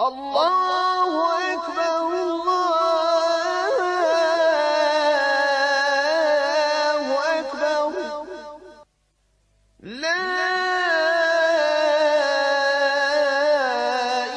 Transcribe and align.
الله 0.00 1.12
أكبر 1.52 2.00
الله 2.24 3.76
أكبر 7.40 7.92
لا 9.82 10.24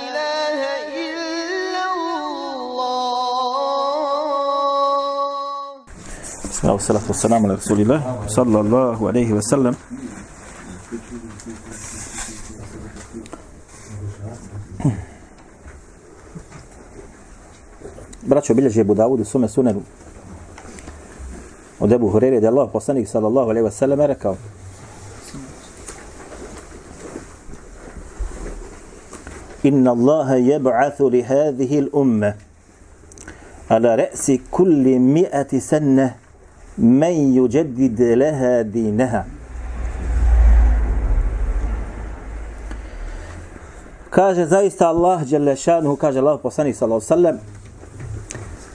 إله 0.04 0.60
إلا 1.00 1.84
الله. 1.96 3.24
والصلاة 6.64 7.06
والسلام 7.08 7.40
على 7.46 7.54
رسول 7.56 7.80
الله 7.82 8.02
صلى 8.28 8.60
الله 8.60 9.08
عليه 9.08 9.34
وسلم. 9.34 9.76
Braćo, 18.44 18.54
bilježi 18.54 18.82
Ebu 18.82 18.96
u 19.10 19.26
sume 19.26 19.48
sunenu. 19.48 19.82
Od 21.80 21.92
Ebu 21.92 22.10
Hurere 22.10 22.40
da 22.40 22.48
je 22.48 22.52
Allah 22.52 22.70
poslanik 22.74 23.08
sallallahu 23.08 23.50
alaihi 23.50 23.68
wasallam 23.68 24.06
rekao 24.06 24.36
Inna 29.64 29.92
Allaha 29.92 30.36
yab'athu 30.36 31.12
li 31.12 31.22
hadhihi 31.22 31.78
al-umma 31.80 32.34
ala 33.70 33.96
ra'si 33.96 34.40
kulli 34.52 35.00
mi'ati 35.00 35.62
sanna 35.62 36.10
man 36.78 37.34
yujaddid 37.36 38.00
laha 38.00 38.64
dinaha 38.64 39.24
Kaže 44.10 44.46
zaista 44.46 44.88
Allah 44.88 45.24
dželle 45.26 45.56
šanuhu 45.56 45.96
kaže 45.96 46.20
Allah 46.20 46.40
poslanik 46.44 46.76
sallallahu 46.76 47.14
alejhi 47.14 47.24
ve 47.24 47.32
sellem 47.32 47.63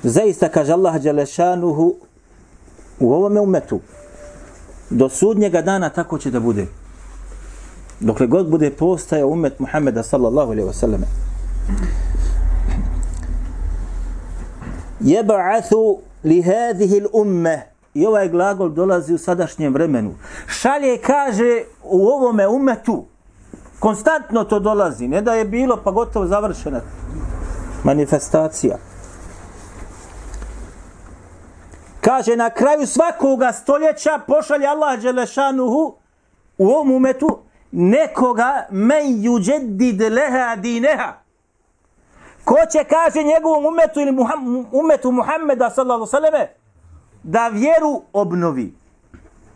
zaista 0.03 0.49
kaže 0.49 0.73
Allah 0.73 1.03
Đelešanuhu 1.03 1.95
u 3.01 3.13
ovome 3.13 3.41
umetu 3.41 3.81
do 4.91 5.09
sudnjega 5.09 5.63
dana 5.63 5.91
tako 5.91 6.19
će 6.19 6.31
da 6.31 6.41
bude. 6.41 6.67
Dokle 8.01 8.27
god 8.27 8.49
bude 8.49 8.71
postaje 8.71 9.25
umet 9.25 9.59
Muhameda 9.59 10.03
sallallahu 10.03 10.53
alejhi 10.53 10.69
ve 10.69 10.75
selleme 10.75 11.07
yeb'athu 15.01 15.99
li 16.25 16.43
hadhihi 16.43 17.01
al-umma 17.01 17.59
i 17.95 18.07
ovaj 18.07 18.29
glagol 18.29 18.71
dolazi 18.71 19.15
u 19.15 19.19
sadašnjem 19.19 19.73
vremenu. 19.73 20.15
Šalje 20.47 20.99
kaže 20.99 21.65
u 21.85 22.07
ovome 22.07 22.49
umetu 22.49 23.05
konstantno 23.79 24.45
to 24.45 24.61
dolazi 24.61 25.09
ne 25.09 25.23
da 25.23 25.35
je 25.35 25.45
bilo 25.45 25.81
pa 25.85 25.91
gotovo 25.91 26.27
završena 26.27 26.81
manifestacija. 27.85 28.79
Kaže 32.01 32.37
na 32.37 32.51
kraju 32.51 32.87
svakoga 32.87 33.53
stoljeća 33.53 34.21
pošalje 34.27 34.67
Allah 34.67 35.01
Đelešanuhu 35.01 35.95
u 36.59 36.69
ovom 36.69 36.91
umetu 36.91 37.39
nekoga 37.73 38.67
men 38.71 39.07
yuđedid 39.07 40.11
leha 40.15 40.57
dineha. 40.57 41.13
Ko 42.45 42.57
će 42.73 42.85
kaže 42.85 43.23
njegovom 43.23 43.67
umetu 43.67 44.01
ili 44.01 44.13
Muham, 44.13 44.67
umetu 44.73 45.13
Muhammeda 45.13 45.71
sallallahu 45.71 46.07
sallame 46.07 46.49
da 47.23 47.49
vjeru 47.49 48.03
obnovi? 48.13 48.75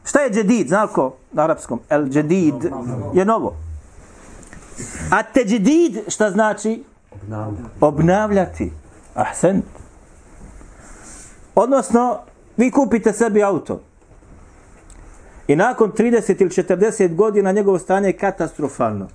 Šta 0.05 0.21
je 0.21 0.31
džedid? 0.31 0.69
Znako 0.69 1.15
na 1.33 1.43
arapskom. 1.43 1.81
El 1.89 2.05
džedid 2.09 2.55
je 3.15 3.25
novo. 3.25 3.55
A 5.11 5.23
teđdid 5.23 5.99
šta 6.09 6.31
znači? 6.31 6.85
Obnavljati. 7.81 8.73
Ahsen. 9.15 9.63
Odnosno 11.55 12.19
vi 12.57 12.71
kupite 12.71 13.13
sebi 13.13 13.43
auto 13.43 13.81
i 15.49 15.57
nakon 15.57 15.93
30 15.93 16.43
ili 16.43 16.51
40 16.51 17.15
godina 17.15 17.53
njegovo 17.53 17.79
stanje 17.79 18.09
je 18.09 18.17
katastrofalno 18.17 19.09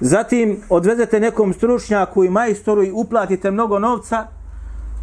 zatim 0.00 0.60
odvezete 0.68 1.20
nekom 1.20 1.52
stručnjaku 1.52 2.24
i 2.24 2.30
majstoru 2.30 2.84
i 2.84 2.92
uplatite 2.92 3.50
mnogo 3.50 3.78
novca 3.78 4.26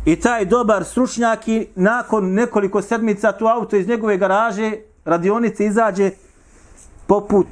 i 0.06 0.16
taj 0.16 0.46
dobar 0.46 0.85
stručnjak 0.85 1.47
i 1.47 1.68
nakon 1.75 2.34
nekoliko 2.34 2.81
sedmica 2.81 3.31
tu 3.31 3.47
auto 3.47 3.75
iz 3.75 3.88
njegove 3.88 4.18
garaže 4.18 4.72
radionice 5.06 5.66
izađe 5.66 6.12
poput 7.07 7.47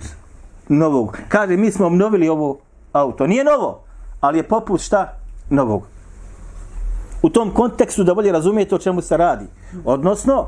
novog. 0.70 1.18
Kaže, 1.30 1.58
mi 1.58 1.72
smo 1.72 1.88
obnovili 1.88 2.30
ovo 2.30 2.60
auto. 2.94 3.28
Nije 3.28 3.44
novo, 3.44 3.84
ali 4.22 4.38
je 4.38 4.44
poput 4.44 4.82
šta? 4.82 5.14
Novog. 5.50 5.88
U 7.22 7.30
tom 7.30 7.54
kontekstu 7.54 8.04
da 8.04 8.14
bolje 8.14 8.32
razumijete 8.32 8.76
o 8.76 8.80
čemu 8.80 9.02
se 9.02 9.18
radi. 9.18 9.46
Odnosno, 9.86 10.48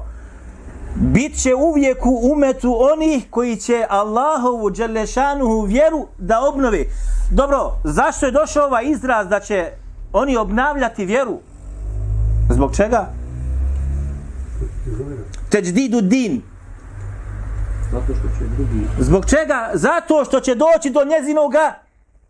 bit 0.96 1.42
će 1.42 1.56
uvijek 1.56 2.06
u 2.06 2.32
umetu 2.34 2.78
onih 2.94 3.28
koji 3.30 3.56
će 3.56 3.86
Allahovu 3.90 4.72
dželešanuhu 4.72 5.62
vjeru 5.62 6.08
da 6.18 6.42
obnove. 6.42 6.86
Dobro, 7.32 7.72
zašto 7.84 8.26
je 8.26 8.32
došao 8.32 8.66
ovaj 8.66 8.86
izraz 8.86 9.28
da 9.28 9.40
će 9.40 9.72
oni 10.14 10.38
obnavljati 10.38 11.06
vjeru? 11.06 11.40
Zbog 12.50 12.76
čega? 12.76 13.08
Teđdidu 15.50 16.02
din. 16.02 16.42
Zato 17.92 18.14
što 18.14 18.28
će 18.40 18.46
drugi... 18.56 18.88
Zbog 19.00 19.26
čega? 19.26 19.72
Zato 19.74 20.26
što 20.26 20.40
će 20.40 20.56
doći 20.56 20.90
do 20.90 21.04
njezinoga 21.04 21.74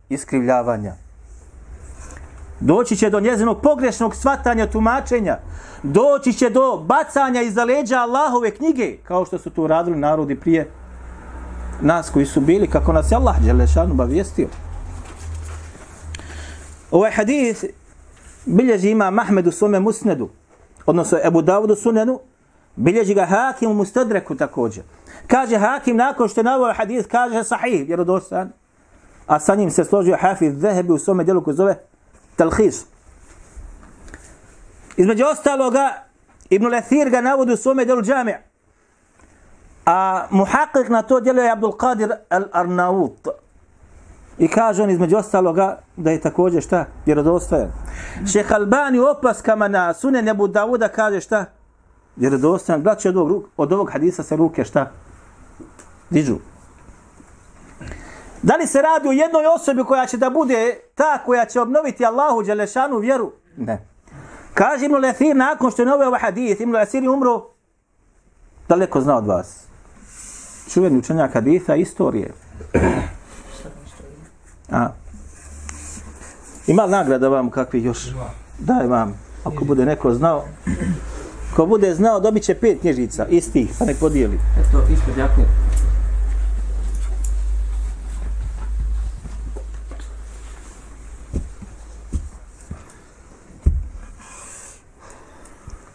iskrivljavanja. 0.10 0.94
Doći 2.60 2.96
će 2.96 3.10
do 3.10 3.20
njezinog 3.20 3.62
pogrešnog 3.62 4.16
svatanja, 4.16 4.68
tumačenja. 4.68 5.38
Doći 5.84 6.34
će 6.34 6.50
do 6.50 6.84
bacanja 6.86 7.42
iza 7.42 7.64
leđa 7.64 7.98
Allahove 8.00 8.52
knjige, 8.52 8.98
kao 9.04 9.26
što 9.26 9.38
su 9.38 9.50
to 9.50 9.68
radili 9.68 9.98
narodi 9.98 10.36
prije 10.36 10.72
nas 11.82 12.10
koji 12.10 12.26
su 12.26 12.42
bili, 12.42 12.68
kako 12.68 12.94
nas 12.94 13.12
je 13.12 13.16
Allah 13.16 13.36
Đelešanu 13.46 13.94
bavijestio. 13.94 14.48
Ovaj 16.92 17.12
hadith 17.12 17.64
bilježi 18.46 18.90
ima 18.90 19.12
Mahmed 19.12 19.48
u 19.48 19.52
svome 19.52 19.80
musnedu, 19.80 20.30
odnosno 20.86 21.18
Ebu 21.24 21.42
Davudu 21.42 21.76
sunenu, 21.76 22.20
bilježi 22.76 23.14
ga 23.14 23.26
Hakim 23.26 23.72
u 23.72 23.74
Mustadreku 23.74 24.36
također. 24.36 24.84
Kaže 25.28 25.58
Hakim 25.58 25.98
nakon 25.98 26.28
što 26.28 26.40
je 26.40 26.44
navio 26.44 26.74
hadith, 26.74 27.08
kaže 27.08 27.44
sahih, 27.44 27.88
vjerodostan, 27.88 28.52
a 29.28 29.40
sa 29.40 29.56
njim 29.56 29.72
se 29.72 29.84
složio 29.84 30.18
Hafiz 30.22 30.60
Zehebi 30.60 30.92
u 30.92 30.98
svome 30.98 31.24
djelu 31.24 31.44
koji 31.44 31.56
zove 31.56 31.89
Talhis. 32.40 32.86
Između 34.98 35.26
ostaloga, 35.26 36.04
Ibn 36.50 36.68
Lathir 36.68 37.10
ga 37.10 37.22
navodi 37.22 37.54
u 37.54 37.58
svome 37.58 37.86
djelu 37.86 38.02
Džamija. 38.02 38.40
A 39.86 40.28
muhaqik 40.32 40.90
na 40.90 41.02
to 41.02 41.20
djelo 41.20 41.42
je 41.42 41.52
Abdul 41.52 41.72
Qadir 41.72 42.12
al-Arnaut. 42.30 43.28
I 44.38 44.48
kaže 44.48 44.84
on 44.84 44.90
između 44.90 45.18
ostaloga 45.18 45.80
da 45.98 46.12
je 46.12 46.22
također 46.22 46.64
šta? 46.64 46.86
Vjerodostojan. 47.06 47.72
Šeha 48.32 48.56
Albani 48.56 49.00
u 49.00 49.06
opaskama 49.06 49.68
na 49.68 49.94
sunen 49.94 50.30
Abu 50.30 50.48
Dawuda 50.48 50.90
kaže 50.96 51.22
šta? 51.22 51.46
Vjerodostojan. 52.16 52.82
Braće 52.82 53.10
od 53.10 53.18
ovog, 53.18 53.50
od 53.58 53.74
ovog 53.74 53.92
hadisa 53.92 54.24
se 54.24 54.36
ruke 54.36 54.64
šta? 54.64 54.92
Dižu. 56.10 56.38
Da 58.44 58.56
li 58.56 58.68
se 58.68 58.82
radi 58.82 59.08
o 59.08 59.12
jednoj 59.12 59.46
osobi 59.46 59.84
koja 59.84 60.06
će 60.06 60.18
da 60.18 60.30
bude 60.30 60.80
ta 60.96 61.18
koja 61.26 61.46
će 61.46 61.62
obnoviti 61.62 62.06
Allahu 62.06 62.44
Đelešanu 62.44 62.98
vjeru? 62.98 63.32
Ne. 63.58 63.86
Kaže 64.54 64.86
Ibn 64.86 64.96
Lathir 64.96 65.36
nakon 65.36 65.72
što 65.72 65.82
je 65.82 65.86
novio 65.86 66.08
ovaj 66.08 66.20
hadith, 66.20 66.62
Ibn 66.62 66.74
Lathir 66.74 67.04
je 67.04 67.10
umro 67.10 67.50
daleko 68.70 69.02
zna 69.02 69.18
od 69.18 69.28
vas. 69.28 69.64
Čuveni 70.74 70.98
učenjak 70.98 71.34
haditha 71.34 71.76
istorije. 71.76 72.34
A. 74.72 74.90
Ima 76.68 76.88
nagrada 76.88 77.28
vam 77.28 77.50
kakvi 77.50 77.84
još? 77.84 77.98
Daj 78.60 78.88
vam. 78.88 79.20
Ako 79.44 79.66
bude 79.66 79.86
neko 79.86 80.14
znao. 80.14 80.46
Ko 81.56 81.66
bude 81.66 81.96
znao, 81.96 82.20
dobit 82.20 82.44
će 82.44 82.54
pet 82.56 82.80
knjižica. 82.82 83.26
Istih, 83.26 83.70
pa 83.80 83.86
nek 83.86 84.00
podijeli. 84.00 84.40
Eto, 84.60 84.94
ispred 84.94 85.18
jakne. 85.18 85.69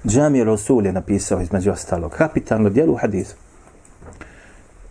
Džami 0.07 0.45
Rasul 0.45 0.87
je 0.87 0.93
napisao 0.93 1.41
između 1.41 1.71
ostalog. 1.71 2.13
Kapitalno 2.13 2.71
dijelo 2.71 2.93
u 2.93 2.97
hadisu. 2.97 3.35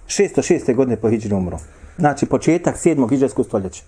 606. 0.07 0.75
godine 0.75 0.95
po 0.95 1.10
Hidžri 1.10 1.33
umro. 1.33 1.57
Znači 1.98 2.25
početak 2.25 2.75
7. 2.75 3.10
Hidžarskog 3.10 3.45
stoljeća. 3.45 3.83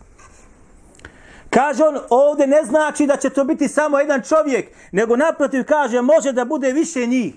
Kaže 1.50 1.84
on, 1.84 1.98
ovdje 2.10 2.48
ne 2.48 2.64
znači 2.64 3.08
da 3.08 3.18
će 3.18 3.30
to 3.30 3.44
biti 3.44 3.68
samo 3.68 4.00
jedan 4.00 4.22
čovjek, 4.22 4.72
nego 4.92 5.16
naprotiv 5.16 5.64
kaže, 5.64 6.02
može 6.02 6.32
da 6.32 6.46
bude 6.46 6.72
više 6.72 7.06
njih. 7.08 7.36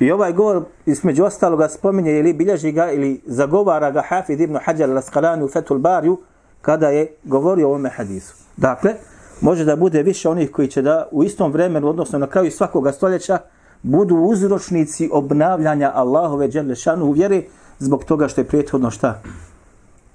I 0.00 0.10
ovaj 0.10 0.32
govor, 0.32 0.64
između 0.86 1.24
ostaloga, 1.24 1.68
spominje 1.68 2.18
ili 2.18 2.32
bilježi 2.32 2.72
ga 2.72 2.90
ili 2.90 3.20
zagovara 3.26 3.90
ga 3.90 4.02
Hafid 4.08 4.40
ibn 4.40 4.58
Hajar 4.64 4.90
al-Asqalani 4.90 5.44
u 5.44 5.48
Fethul 5.48 5.78
Bariju, 5.78 6.20
kada 6.62 6.88
je 6.88 7.16
govorio 7.24 7.66
o 7.66 7.70
ovome 7.70 7.90
hadisu. 7.90 8.34
Dakle, 8.56 8.94
može 9.40 9.64
da 9.64 9.76
bude 9.76 10.02
više 10.02 10.28
onih 10.28 10.50
koji 10.50 10.68
će 10.68 10.82
da 10.82 11.08
u 11.10 11.24
istom 11.24 11.52
vremenu, 11.52 11.88
odnosno 11.88 12.18
na 12.18 12.26
kraju 12.26 12.50
svakoga 12.50 12.92
stoljeća, 12.92 13.38
budu 13.82 14.16
uzročnici 14.16 15.08
obnavljanja 15.12 15.92
Allahove 15.94 16.48
Đelešanu 16.48 17.04
u 17.04 17.12
vjeri 17.12 17.46
zbog 17.78 18.04
toga 18.04 18.28
što 18.28 18.40
je 18.40 18.48
prethodno 18.48 18.90
šta? 18.90 19.22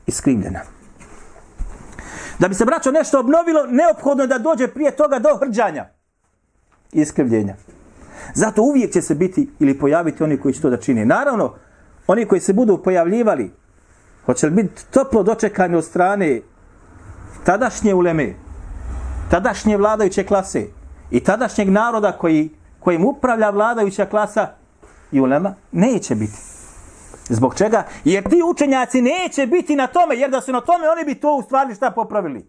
Iskrivljena. 0.07 0.60
Da 2.39 2.48
bi 2.48 2.56
se 2.56 2.66
braćo 2.66 2.92
nešto 2.92 3.19
obnovilo, 3.19 3.66
neophodno 3.66 4.24
je 4.24 4.27
da 4.27 4.38
dođe 4.38 4.68
prije 4.68 4.95
toga 4.95 5.19
do 5.19 5.30
hrđanja 5.39 5.86
i 6.94 7.01
iskrivljenja. 7.01 7.56
Zato 8.33 8.62
uvijek 8.62 8.92
će 8.92 9.01
se 9.01 9.15
biti 9.15 9.50
ili 9.60 9.80
pojaviti 9.80 10.24
oni 10.24 10.38
koji 10.38 10.54
će 10.54 10.62
to 10.62 10.69
da 10.69 10.77
čini. 10.77 11.06
Naravno, 11.06 11.54
oni 12.07 12.25
koji 12.25 12.42
se 12.42 12.54
budu 12.54 12.77
pojavljivali, 12.83 13.51
hoće 14.25 14.48
li 14.48 14.51
biti 14.51 14.86
toplo 14.92 15.24
dočekani 15.24 15.75
od 15.75 15.86
strane 15.86 16.42
tadašnje 17.44 17.94
uleme, 17.94 18.33
tadašnje 19.29 19.77
vladajuće 19.77 20.23
klase 20.23 20.67
i 21.11 21.19
tadašnjeg 21.19 21.69
naroda 21.69 22.11
koji, 22.11 22.49
kojim 22.79 23.05
upravlja 23.05 23.49
vladajuća 23.49 24.05
klasa 24.05 24.47
i 25.11 25.19
ulema, 25.19 25.53
neće 25.71 26.15
biti. 26.15 26.37
Zbog 27.29 27.55
čega? 27.55 27.83
Jer 28.03 28.29
ti 28.29 28.41
učenjaci 28.51 29.01
neće 29.01 29.47
biti 29.47 29.75
na 29.75 29.87
tome, 29.87 30.15
jer 30.15 30.29
da 30.29 30.41
su 30.41 30.51
na 30.51 30.61
tome, 30.61 30.89
oni 30.89 31.05
bi 31.05 31.19
to 31.19 31.35
u 31.35 31.41
stvari 31.41 31.75
šta 31.75 31.91
popravili. 31.91 32.45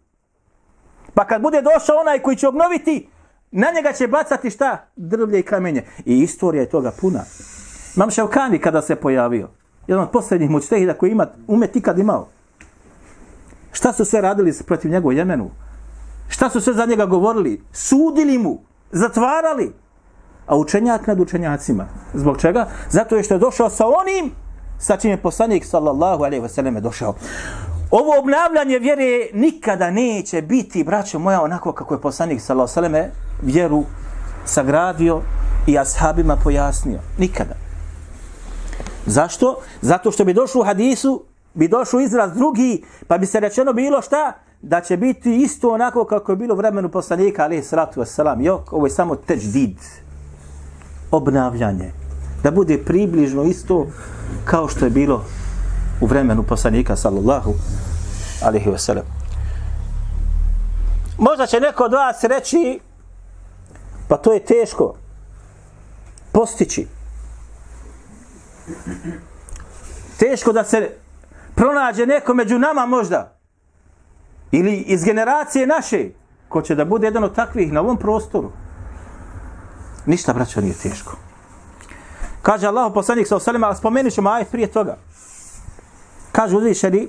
Pa 1.14 1.26
kad 1.26 1.42
bude 1.42 1.62
došao 1.62 1.96
onaj 2.00 2.18
koji 2.18 2.36
će 2.36 2.48
obnoviti, 2.48 3.08
na 3.50 3.66
njega 3.74 3.92
će 3.92 4.08
bacati 4.08 4.50
šta? 4.50 4.86
Drvlje 4.96 5.38
i 5.38 5.42
kamenje. 5.42 5.84
I 6.04 6.18
istorija 6.18 6.60
je 6.60 6.70
toga 6.70 6.92
puna. 7.00 7.20
Imam 7.96 8.10
Ševkani 8.10 8.58
kada 8.58 8.82
se 8.82 8.96
pojavio. 8.96 9.48
Jedan 9.86 10.04
od 10.04 10.10
posljednjih 10.10 10.50
mučtehida 10.50 10.94
koji 10.94 11.10
ima 11.10 11.26
umet 11.46 11.76
ikad 11.76 11.98
imao. 11.98 12.28
Šta 13.72 13.92
su 13.92 14.04
sve 14.04 14.20
radili 14.20 14.52
protiv 14.66 14.90
njega 14.90 15.12
Jemenu? 15.12 15.50
Šta 16.30 16.50
su 16.50 16.60
sve 16.60 16.74
za 16.74 16.86
njega 16.86 17.06
govorili? 17.06 17.64
Sudili 17.72 18.38
mu, 18.38 18.58
zatvarali. 18.92 19.74
A 20.46 20.56
učenjak 20.56 21.06
nad 21.06 21.20
učenjacima. 21.20 21.86
Zbog 22.14 22.40
čega? 22.40 22.68
Zato 22.90 23.16
je 23.16 23.22
što 23.22 23.34
je 23.34 23.38
došao 23.38 23.70
sa 23.70 23.86
onim 23.86 24.32
sa 24.78 24.96
čim 24.96 25.10
je 25.10 25.22
poslanik 25.22 25.64
sallallahu 25.64 26.24
alejhi 26.24 26.42
ve 26.42 26.48
selleme 26.48 26.80
došao. 26.80 27.14
Ovo 27.90 28.18
obnavljanje 28.18 28.78
vjere 28.78 29.28
nikada 29.34 29.90
neće 29.90 30.42
biti, 30.42 30.84
braćo 30.84 31.18
moja, 31.18 31.42
onako 31.42 31.72
kako 31.72 31.94
je 31.94 32.00
poslanik 32.00 32.40
sallallahu 32.40 32.78
alejhi 32.78 32.94
ve 32.94 33.00
selleme 33.00 33.12
vjeru 33.42 33.84
sagradio 34.44 35.20
i 35.66 35.78
ashabima 35.78 36.36
pojasnio. 36.36 36.98
Nikada. 37.18 37.54
Zašto? 39.06 39.56
Zato 39.80 40.10
što 40.10 40.24
bi 40.24 40.34
došlo 40.34 40.60
u 40.60 40.64
hadisu, 40.64 41.24
bi 41.54 41.68
došao 41.68 42.00
izraz 42.00 42.32
drugi, 42.34 42.84
pa 43.06 43.18
bi 43.18 43.26
se 43.26 43.40
rečeno 43.40 43.72
bilo 43.72 44.02
šta? 44.02 44.32
Da 44.62 44.80
će 44.80 44.96
biti 44.96 45.36
isto 45.36 45.70
onako 45.70 46.04
kako 46.04 46.32
je 46.32 46.36
bilo 46.36 46.54
vremenu 46.54 46.88
poslanika, 46.88 47.44
alaihi 47.44 47.62
salatu 47.62 48.00
wasalam. 48.00 48.44
Jok, 48.44 48.72
ovo 48.72 48.86
je 48.86 48.90
samo 48.90 49.16
teđdid. 49.16 49.76
Obnavljanje. 51.10 51.92
Da 52.42 52.50
bude 52.50 52.78
približno 52.84 53.42
isto 53.42 53.86
kao 54.44 54.68
što 54.68 54.84
je 54.84 54.90
bilo 54.90 55.24
u 56.00 56.06
vremenu 56.06 56.42
poslanika, 56.42 56.96
sallallahu 56.96 57.54
alaihi 58.44 58.70
wasalam. 58.70 59.04
Možda 61.18 61.46
će 61.46 61.60
neko 61.60 61.84
od 61.84 61.92
vas 61.92 62.24
reći, 62.24 62.80
pa 64.08 64.16
to 64.16 64.32
je 64.32 64.44
teško 64.44 64.94
postići. 66.32 66.86
Teško 70.18 70.52
da 70.52 70.64
se 70.64 70.90
pronađe 71.54 72.06
neko 72.06 72.34
među 72.34 72.58
nama 72.58 72.86
možda 72.86 73.39
Ili 74.51 74.75
iz 74.77 75.03
generacije 75.03 75.67
naše, 75.67 76.09
ko 76.49 76.61
će 76.61 76.75
da 76.75 76.85
bude 76.85 77.07
jedan 77.07 77.23
od 77.23 77.35
takvih 77.35 77.71
na 77.71 77.81
ovom 77.81 77.97
prostoru. 77.97 78.51
Ništa, 80.05 80.33
braćo, 80.33 80.61
nije 80.61 80.73
teško. 80.73 81.17
Kaže 82.41 82.67
Allah 82.67 82.91
poslanik 82.93 83.27
sa 83.27 83.35
osalima, 83.35 83.67
ali 83.67 83.75
spomenut 83.75 84.13
ćemo 84.13 84.29
ajet 84.29 84.51
prije 84.51 84.67
toga. 84.67 84.97
Kaže 86.31 86.57
uzvišeni, 86.57 87.07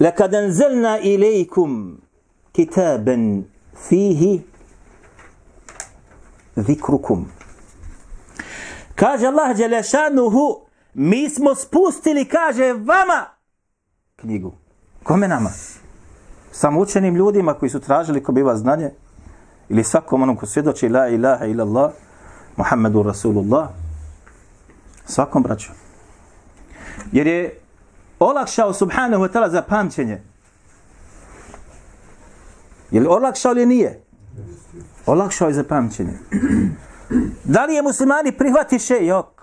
لَكَدْ 0.00 0.34
أَنْزَلْنَا 0.34 0.96
إِلَيْكُمْ 0.96 1.98
كِتَابًا 2.54 3.42
فِيهِ 3.88 4.40
ذِكْرُكُمْ 6.58 7.24
Kaže 8.94 9.26
Allah 9.26 9.56
Đelešanuhu, 9.56 10.60
mi 10.94 11.30
smo 11.30 11.54
spustili, 11.54 12.24
kaže, 12.24 12.72
vama 12.72 13.26
knjigu. 14.21 14.53
Kome 15.03 15.27
nama? 15.27 15.49
Samo 16.51 16.79
učenim 16.79 17.15
ljudima 17.15 17.53
koji 17.53 17.69
su 17.69 17.79
tražili 17.79 18.23
ko 18.23 18.31
biva 18.31 18.55
znanje, 18.57 18.91
ili 19.69 19.83
svakom 19.83 20.21
onom 20.21 20.35
ko 20.35 20.45
svjedoči 20.45 20.89
la 20.89 21.07
ilaha 21.07 21.45
ila 21.45 21.63
Allah, 21.63 21.91
Muhammedu 22.57 23.03
Rasulullah, 23.03 23.69
svakom 25.05 25.43
braću. 25.43 25.71
Jer 27.11 27.27
je 27.27 27.59
olakšao 28.19 28.73
subhanahu 28.73 29.23
wa 29.23 29.31
ta'ala 29.33 29.51
za 29.51 29.61
pamćenje. 29.61 30.21
Je 32.91 33.01
li 33.01 33.07
olakšao 33.07 33.51
ili 33.51 33.65
nije? 33.65 34.03
Olakšao 35.05 35.47
je 35.47 35.53
za 35.53 35.63
pamćenje. 35.63 36.13
Da 37.43 37.65
li 37.65 37.73
je 37.73 37.81
muslimani 37.81 38.31
prihvatiše? 38.31 39.05
Jok. 39.05 39.40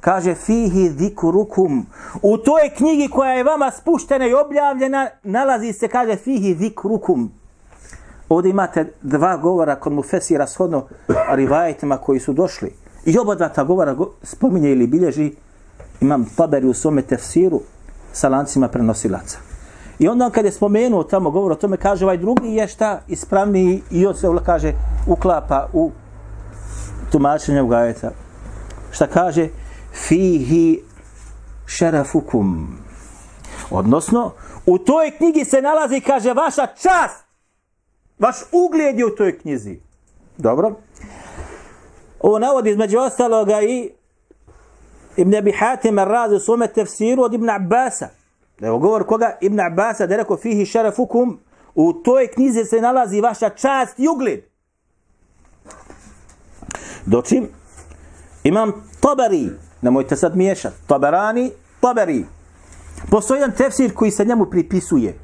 Kaže, 0.00 0.34
fihi 0.34 0.90
zikrukum. 0.90 1.86
U 2.22 2.38
toj 2.38 2.70
knjigi 2.76 3.08
koja 3.08 3.32
je 3.32 3.44
vama 3.44 3.70
spuštena 3.70 4.26
i 4.26 4.34
objavljena, 4.34 5.08
nalazi 5.22 5.72
se, 5.72 5.88
kaže, 5.88 6.16
fihi 6.16 6.54
zikrukum. 6.54 7.32
Ovdje 8.28 8.50
imate 8.50 8.92
dva 9.02 9.36
govora 9.36 9.76
kod 9.76 9.92
mu 9.92 10.02
fesira 10.02 10.46
shodno 10.46 10.86
rivajetima 11.30 11.96
koji 11.96 12.20
su 12.20 12.32
došli. 12.32 12.72
I 13.04 13.18
oba 13.18 13.34
dva 13.34 13.48
ta 13.48 13.64
govora 13.64 13.96
spominje 14.22 14.70
ili 14.70 14.86
bilježi 14.86 15.32
imam 16.00 16.26
taberi 16.36 16.66
u 16.66 16.74
svome 16.74 17.02
tefsiru 17.02 17.60
sa 18.12 18.28
lancima 18.28 18.68
prenosilaca. 18.68 19.38
I 19.98 20.08
onda 20.08 20.30
kad 20.30 20.44
je 20.44 20.52
spomenuo 20.52 21.04
tamo 21.04 21.30
govor 21.30 21.52
o 21.52 21.54
tome, 21.54 21.76
kaže 21.76 22.04
ovaj 22.04 22.16
drugi 22.16 22.48
je 22.48 22.68
šta 22.68 23.00
ispravniji 23.08 23.82
i 23.90 24.06
on 24.06 24.14
se 24.14 24.26
kaže 24.46 24.72
uklapa 25.06 25.68
u 25.72 25.90
tumačenje 27.12 27.62
u. 27.62 28.10
Šta 28.90 29.06
kaže? 29.06 29.48
Fihi 29.92 30.82
šerafukum. 31.66 32.78
Odnosno, 33.70 34.32
u 34.66 34.78
toj 34.78 35.10
knjigi 35.10 35.44
se 35.44 35.62
nalazi, 35.62 36.00
kaže, 36.00 36.32
vaša 36.32 36.66
čast. 36.66 37.24
Vaš 38.18 38.36
ugled 38.52 38.98
je 38.98 39.06
u 39.06 39.16
toj 39.16 39.38
knjizi. 39.38 39.80
Dobro. 40.36 40.74
Ovo 42.20 42.38
navodi 42.38 42.70
između 42.70 42.98
ostaloga 42.98 43.62
i 43.62 43.90
Ibn 45.16 45.34
Abi 45.34 45.52
Hatim 45.52 45.98
razi 45.98 46.34
u 46.34 46.40
svome 46.40 46.66
tefsiru 46.66 47.22
od 47.22 47.34
Ibn 47.34 47.50
Abbasa. 47.50 48.08
Da 48.58 48.66
je 48.66 48.72
govor 48.72 49.06
koga? 49.06 49.38
Ibn 49.40 49.60
Abbasa 49.60 50.06
da 50.06 50.14
je 50.14 50.18
rekao 50.18 50.36
fihi 50.36 50.66
šerafukum. 50.66 51.40
U 51.74 51.92
toj 51.92 52.26
knjizi 52.26 52.64
se 52.64 52.80
nalazi 52.80 53.20
vaša 53.20 53.48
čast 53.48 53.98
i 53.98 54.08
ugled. 54.08 54.40
Doći, 57.06 57.42
imam 58.44 58.72
Tabari, 59.00 59.50
nemojte 59.82 60.16
sad 60.16 60.36
miješati, 60.36 60.76
Taberani, 60.86 61.52
taberi. 61.80 62.26
Postoji 63.10 63.40
jedan 63.40 63.56
tefsir 63.56 63.94
koji 63.94 64.10
se 64.10 64.24
njemu 64.24 64.46
pripisuje. 64.46 65.18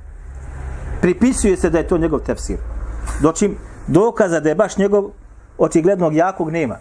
Pripisuje 1.00 1.56
se 1.56 1.70
da 1.70 1.78
je 1.78 1.88
to 1.88 1.98
njegov 1.98 2.20
tefsir. 2.20 2.58
Dočim 3.22 3.56
dokaza 3.86 4.40
da 4.40 4.48
je 4.48 4.54
baš 4.54 4.76
njegov 4.76 5.10
očiglednog 5.58 6.14
jakog 6.14 6.50
nema. 6.50 6.78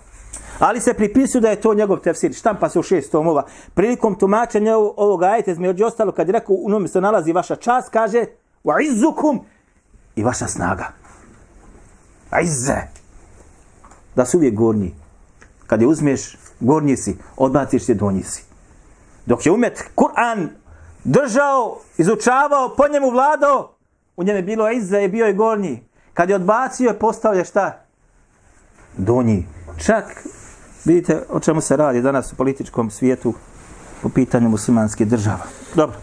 Ali 0.59 0.79
se 0.79 0.93
pripisuje 0.93 1.41
da 1.41 1.49
je 1.49 1.61
to 1.61 1.73
njegov 1.73 1.99
tefsir. 1.99 2.33
Štampa 2.33 2.69
se 2.69 2.79
u 2.79 2.83
šest 2.83 3.11
tomova. 3.11 3.45
Prilikom 3.73 4.15
tumačenja 4.15 4.77
ovog 4.77 5.23
ajeta, 5.23 5.51
između 5.51 5.85
ostalo, 5.85 6.11
kad 6.11 6.27
je 6.27 6.31
rekao, 6.31 6.55
u 6.55 6.69
nome 6.69 6.87
se 6.87 7.01
nalazi 7.01 7.33
vaša 7.33 7.55
čast, 7.55 7.89
kaže, 7.89 8.25
wa 8.63 8.83
izzukum, 8.91 9.39
i 10.15 10.23
vaša 10.23 10.47
snaga. 10.47 10.91
Izze 12.43 12.77
da 14.15 14.25
su 14.25 14.37
uvijek 14.37 14.53
gornji. 14.55 14.95
Kad 15.67 15.81
je 15.81 15.87
uzmeš, 15.87 16.37
gornji 16.59 16.97
si, 16.97 17.17
odbaciš 17.37 17.85
se, 17.85 17.93
donji 17.93 18.23
si. 18.23 18.43
Dok 19.25 19.45
je 19.45 19.51
umet 19.51 19.83
Kur'an 19.95 20.49
držao, 21.03 21.79
izučavao, 21.97 22.75
po 22.77 22.87
njemu 22.87 23.09
vladao, 23.09 23.71
u 24.17 24.23
njeme 24.23 24.41
bilo 24.41 24.71
izza 24.71 24.97
je 24.97 25.09
bio 25.09 25.27
i 25.27 25.33
gornji. 25.33 25.83
Kad 26.13 26.29
je 26.29 26.35
odbacio, 26.35 26.87
je 26.87 26.99
postao 26.99 27.33
je 27.33 27.45
šta? 27.45 27.85
Donji. 28.97 29.47
Čak, 29.77 30.27
vidite 30.85 31.23
o 31.29 31.39
čemu 31.39 31.61
se 31.61 31.77
radi 31.77 32.01
danas 32.01 32.33
u 32.33 32.35
političkom 32.35 32.89
svijetu 32.91 33.33
po 34.01 34.09
pitanju 34.09 34.49
muslimanske 34.49 35.05
država. 35.05 35.45
Dobro. 35.75 35.97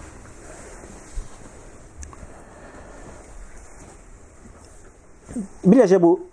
Bilježe 5.62 5.98
bu 5.98 6.31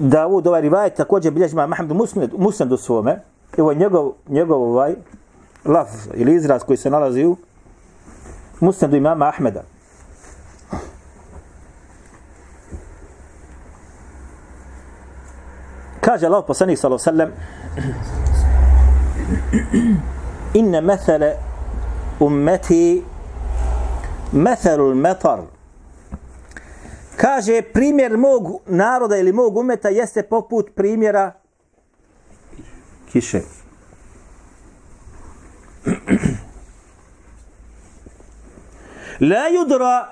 Davud, 0.00 0.46
ovaj 0.46 0.60
rivajet, 0.60 0.94
također 0.94 1.32
bilježi 1.32 1.52
ima 1.52 1.66
Mahmed 1.66 1.92
Musned, 1.92 2.30
Musned 2.38 2.72
u 2.72 2.76
svome. 2.76 3.20
Evo 3.58 3.74
njegov, 3.74 4.12
njegov 4.28 4.62
ovaj 4.62 4.94
laf 5.64 5.88
ili 6.14 6.34
izraz 6.34 6.62
koji 6.62 6.76
se 6.76 6.90
nalazi 6.90 7.24
u 7.24 7.36
musnedu 8.60 8.96
imama 8.96 9.28
Ahmeda. 9.28 9.62
Kaže 16.00 16.26
Allah 16.26 16.44
poslanik 16.46 16.78
sallallahu 16.78 17.10
alejhi 17.10 17.28
ve 17.28 17.32
sellem 17.32 17.50
Inna 20.54 20.80
mathala 20.80 21.32
ummati 22.20 23.04
mathalul 24.32 24.94
matar 24.94 25.40
Kaže 27.20 27.62
primjer 27.62 28.16
mog 28.16 28.62
naroda 28.66 29.16
ili 29.16 29.32
mog 29.32 29.56
umeta 29.56 29.88
jeste 29.88 30.22
poput 30.22 30.70
primjera 30.74 31.32
kiše. 33.12 33.40
La 39.20 39.48
yudra 39.50 40.06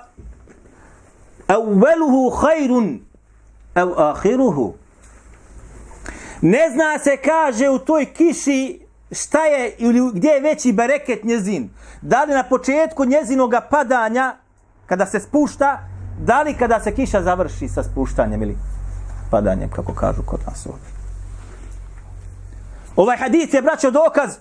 awwaluhu 1.47 2.41
khairun 2.41 2.99
aw 3.75 3.93
akhiruhu. 3.97 4.73
Ne 6.41 6.69
zna 6.69 6.99
se 6.99 7.17
kaže 7.17 7.69
u 7.69 7.79
toj 7.79 8.05
kiši 8.13 8.81
šta 9.11 9.45
je 9.45 9.75
ili 9.77 10.11
gdje 10.13 10.29
je 10.29 10.39
veći 10.39 10.73
bereket 10.73 11.23
njezin. 11.23 11.69
Da 12.01 12.23
li 12.23 12.33
na 12.33 12.43
početku 12.43 13.05
njezinog 13.05 13.53
padanja 13.69 14.35
kada 14.85 15.05
se 15.05 15.19
spušta, 15.19 15.88
da 16.19 16.41
li 16.41 16.53
kada 16.53 16.79
se 16.79 16.95
kiša 16.95 17.21
završi 17.21 17.67
sa 17.67 17.83
spuštanjem 17.83 18.43
ili 18.43 18.57
padanjem 19.31 19.69
kako 19.69 19.93
kažu 19.93 20.21
kod 20.25 20.39
nas 20.47 20.65
ovdje. 20.65 20.89
Ovaj 22.95 23.17
hadis 23.17 23.53
je 23.53 23.61
braćo 23.61 23.91
dokaz 23.91 24.37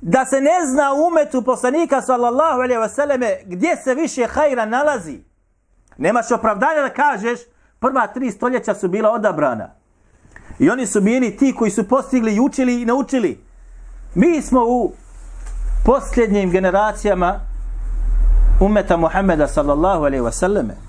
da 0.00 0.24
se 0.24 0.40
ne 0.40 0.66
zna 0.66 0.92
u 0.92 1.06
umetu 1.06 1.42
poslanika 1.42 2.02
sallallahu 2.02 2.60
alaihi 2.60 2.80
wa 2.80 2.88
sallame 2.88 3.36
gdje 3.44 3.76
se 3.76 3.94
više 3.94 4.26
hajra 4.26 4.66
nalazi. 4.66 5.18
Nemaš 5.96 6.30
opravdanja 6.30 6.82
da 6.82 6.88
kažeš 6.88 7.40
prva 7.80 8.06
tri 8.06 8.30
stoljeća 8.30 8.74
su 8.74 8.88
bila 8.88 9.10
odabrana. 9.10 9.70
I 10.58 10.70
oni 10.70 10.86
su 10.86 11.00
bili 11.00 11.36
ti 11.36 11.54
koji 11.58 11.70
su 11.70 11.88
postigli 11.88 12.34
i 12.34 12.40
učili 12.40 12.82
i 12.82 12.84
naučili. 12.84 13.44
Mi 14.14 14.42
smo 14.42 14.60
u 14.60 14.92
posljednjim 15.84 16.50
generacijama 16.50 17.40
umeta 18.60 18.96
Muhammeda 18.96 19.48
sallallahu 19.48 20.04
alaihi 20.04 20.24
wa 20.24 20.32
sallame. 20.32 20.85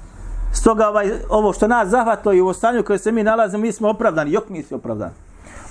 Stoga 0.51 0.87
ovaj, 0.87 1.11
ovo 1.29 1.53
što 1.53 1.67
nas 1.67 1.89
zahvatlo 1.89 2.33
i 2.33 2.41
u 2.41 2.53
stanju 2.53 2.83
koje 2.83 2.99
se 2.99 3.11
mi 3.11 3.23
nalazimo, 3.23 3.61
mi 3.61 3.71
smo 3.71 3.89
opravdani. 3.89 4.31
Jok 4.31 4.49
nisi 4.49 4.73
opravdan. 4.73 5.11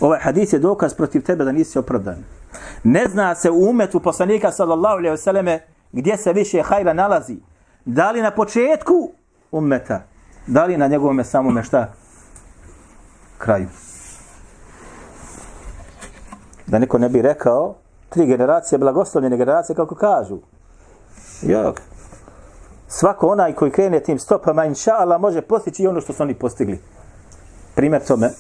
Ovaj 0.01 0.21
hadis 0.23 0.53
je 0.53 0.59
dokaz 0.59 0.95
protiv 0.95 1.23
tebe 1.23 1.45
da 1.45 1.53
nisi 1.53 1.79
opravdan. 1.79 2.17
Ne 2.85 3.07
zna 3.09 3.35
se 3.35 3.51
u 3.51 3.71
umetu 3.71 4.01
poslanika 4.01 4.53
sallallahu 4.53 4.97
alaihi 4.97 5.15
vseleme 5.15 5.61
gdje 5.93 6.17
se 6.17 6.33
više 6.33 6.63
hajra 6.63 6.93
nalazi. 6.93 7.37
Da 7.85 8.11
li 8.11 8.23
na 8.23 8.31
početku 8.31 9.11
umeta, 9.53 10.03
da 10.47 10.65
li 10.65 10.77
na 10.77 10.87
njegovome 10.87 11.25
samome 11.25 11.63
šta? 11.63 11.93
Kraju. 13.39 13.69
Da 16.67 16.79
niko 16.79 16.99
ne 16.99 17.09
bi 17.09 17.23
rekao, 17.23 17.75
tri 18.09 18.27
generacije, 18.27 18.79
blagoslovljene 18.79 19.37
generacije, 19.37 19.77
kako 19.77 19.95
kažu. 19.95 20.39
Jok. 21.43 21.81
Svako 22.89 23.29
onaj 23.29 23.55
koji 23.55 23.71
krene 23.71 24.01
tim 24.01 24.19
stopama, 24.19 24.65
inša 24.65 24.93
Allah, 24.99 25.21
može 25.21 25.41
postići 25.41 25.83
i 25.83 25.87
ono 25.87 26.01
što 26.01 26.13
su 26.13 26.23
oni 26.23 26.35
postigli. 26.35 26.79
Primjer 27.75 28.05
tome. 28.05 28.31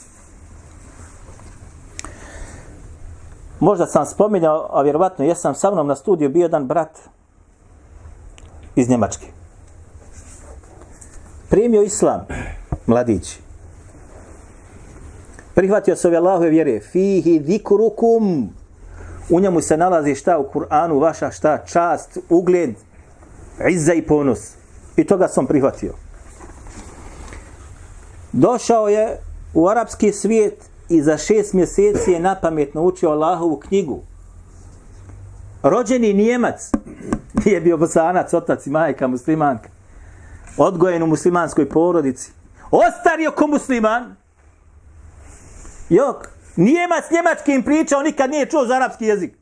Možda 3.60 3.86
sam 3.86 4.06
spominjao, 4.06 4.68
a 4.72 4.82
vjerovatno 4.82 5.24
jesam 5.24 5.54
sa 5.54 5.70
mnom 5.70 5.86
na 5.86 5.96
studiju 5.96 6.28
bio 6.28 6.42
jedan 6.42 6.66
brat 6.66 6.98
iz 8.74 8.88
Njemačke. 8.88 9.26
Primio 11.50 11.82
islam, 11.82 12.26
mladić. 12.86 13.38
Prihvatio 15.54 15.96
se 15.96 16.08
ove 16.08 16.16
Allahove 16.16 16.50
vjere. 16.50 16.80
Fihi 16.80 17.38
dikrukum. 17.38 18.50
U 19.30 19.40
njemu 19.40 19.60
se 19.60 19.76
nalazi 19.76 20.14
šta 20.14 20.38
u 20.38 20.48
Kur'anu, 20.54 21.00
vaša 21.00 21.30
šta, 21.30 21.58
čast, 21.58 22.18
ugled, 22.30 22.74
izza 23.68 23.94
i 23.94 24.02
ponos. 24.02 24.38
I 24.96 25.04
toga 25.04 25.28
sam 25.28 25.46
prihvatio. 25.46 25.92
Došao 28.32 28.88
je 28.88 29.20
u 29.54 29.68
arapski 29.68 30.12
svijet 30.12 30.64
i 30.88 31.02
za 31.02 31.18
šest 31.18 31.52
mjeseci 31.52 32.10
je 32.10 32.20
napamet 32.20 32.74
naučio 32.74 33.10
Allahovu 33.10 33.56
knjigu. 33.56 34.02
Rođeni 35.62 36.12
Nijemac, 36.12 36.70
nije 37.44 37.60
bio 37.60 37.76
bosanac, 37.76 38.34
otac 38.34 38.66
i 38.66 38.70
majka, 38.70 39.06
muslimanka. 39.06 39.68
Odgojen 40.56 41.02
u 41.02 41.06
muslimanskoj 41.06 41.68
porodici. 41.68 42.32
Ostario 42.70 43.30
ko 43.30 43.46
musliman. 43.46 44.16
Jok, 45.88 46.28
Nijemac 46.56 47.04
njemačkim 47.10 47.62
pričao, 47.62 48.02
nikad 48.02 48.30
nije 48.30 48.46
čuo 48.46 48.66
za 48.66 48.74
arapski 48.74 49.04
jezik. 49.04 49.35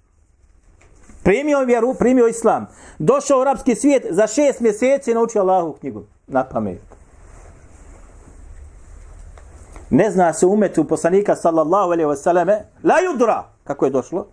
Primio 1.25 1.65
vjeru, 1.65 1.95
primio 1.95 2.29
islam. 2.29 2.67
Došao 2.99 3.39
u 3.39 3.41
arapski 3.41 3.75
svijet, 3.75 4.07
za 4.11 4.27
šest 4.27 4.61
mjeseci 4.61 5.11
je 5.11 5.15
naučio 5.15 5.41
Allahovu 5.41 5.73
knjigu. 5.73 6.03
Na 6.27 6.45
pamet. 6.45 6.81
Ne 9.91 10.11
zna 10.11 10.33
se 10.33 10.47
umetu 10.47 10.85
poslanika 10.85 11.37
sallallahu 11.37 11.93
alaihi 11.93 12.11
wa 12.11 12.17
sallame, 12.17 12.65
la 12.83 12.95
yudra, 12.95 13.43
kako 13.65 13.85
je 13.85 13.91
došlo, 13.91 14.27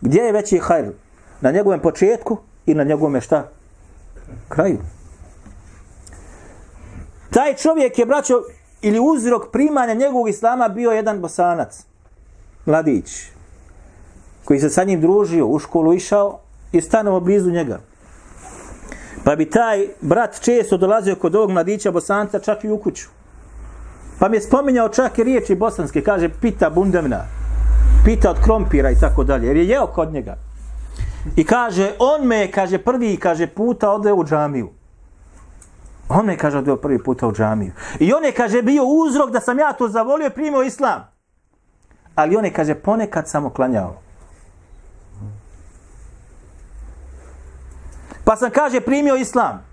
gdje 0.00 0.20
je 0.20 0.32
veći 0.32 0.58
hajr? 0.58 0.92
Na 1.40 1.50
njegovom 1.50 1.80
početku 1.80 2.38
i 2.66 2.74
na 2.74 2.84
njegovom 2.84 3.20
šta? 3.20 3.48
Kraju. 4.48 4.78
Taj 7.30 7.54
čovjek 7.54 7.98
je, 7.98 8.06
braćo, 8.06 8.42
ili 8.82 9.00
uzrok 9.00 9.52
primanja 9.52 9.94
njegovog 9.94 10.28
islama 10.28 10.68
bio 10.68 10.90
jedan 10.90 11.20
bosanac, 11.20 11.84
mladić, 12.66 13.35
koji 14.46 14.60
se 14.60 14.70
sa 14.70 14.84
njim 14.84 15.00
družio, 15.00 15.46
u 15.46 15.58
školu 15.58 15.94
išao 15.94 16.38
i 16.72 16.80
stanovao 16.80 17.20
blizu 17.20 17.50
njega. 17.50 17.80
Pa 19.24 19.36
bi 19.36 19.50
taj 19.50 19.88
brat 20.00 20.40
često 20.40 20.76
dolazio 20.76 21.16
kod 21.16 21.34
ovog 21.34 21.50
mladića 21.50 21.90
bosanca 21.90 22.38
čak 22.38 22.64
i 22.64 22.70
u 22.70 22.78
kuću. 22.78 23.08
Pa 24.18 24.28
mi 24.28 24.36
je 24.36 24.40
spominjao 24.40 24.88
čak 24.88 25.18
i 25.18 25.24
riječi 25.24 25.54
bosanske, 25.54 26.00
kaže 26.00 26.28
pita 26.40 26.70
bundevna, 26.70 27.24
pita 28.04 28.30
od 28.30 28.36
krompira 28.44 28.90
i 28.90 29.00
tako 29.00 29.24
dalje, 29.24 29.46
jer 29.46 29.56
je 29.56 29.68
jeo 29.68 29.86
kod 29.86 30.12
njega. 30.12 30.36
I 31.36 31.44
kaže, 31.44 31.92
on 31.98 32.26
me, 32.26 32.50
kaže, 32.50 32.78
prvi, 32.78 33.16
kaže, 33.16 33.46
puta 33.46 33.90
ode 33.90 34.12
u 34.12 34.24
džamiju. 34.24 34.70
On 36.08 36.26
me, 36.26 36.36
kaže, 36.36 36.58
odveo 36.58 36.76
prvi 36.76 37.02
puta 37.02 37.26
u 37.26 37.32
džamiju. 37.32 37.72
I 37.98 38.12
on 38.12 38.24
je, 38.24 38.32
kaže, 38.32 38.62
bio 38.62 38.84
uzrok 38.84 39.30
da 39.30 39.40
sam 39.40 39.58
ja 39.58 39.72
to 39.72 39.88
zavolio 39.88 40.26
i 40.26 40.34
primio 40.34 40.62
islam. 40.62 41.10
Ali 42.14 42.36
on 42.36 42.44
je, 42.44 42.52
kaže, 42.52 42.74
ponekad 42.74 43.28
samo 43.28 43.50
klanjao. 43.50 44.05
Pa 48.26 48.36
sam, 48.36 48.50
kaže, 48.50 48.80
primio 48.80 49.16
islam. 49.16 49.66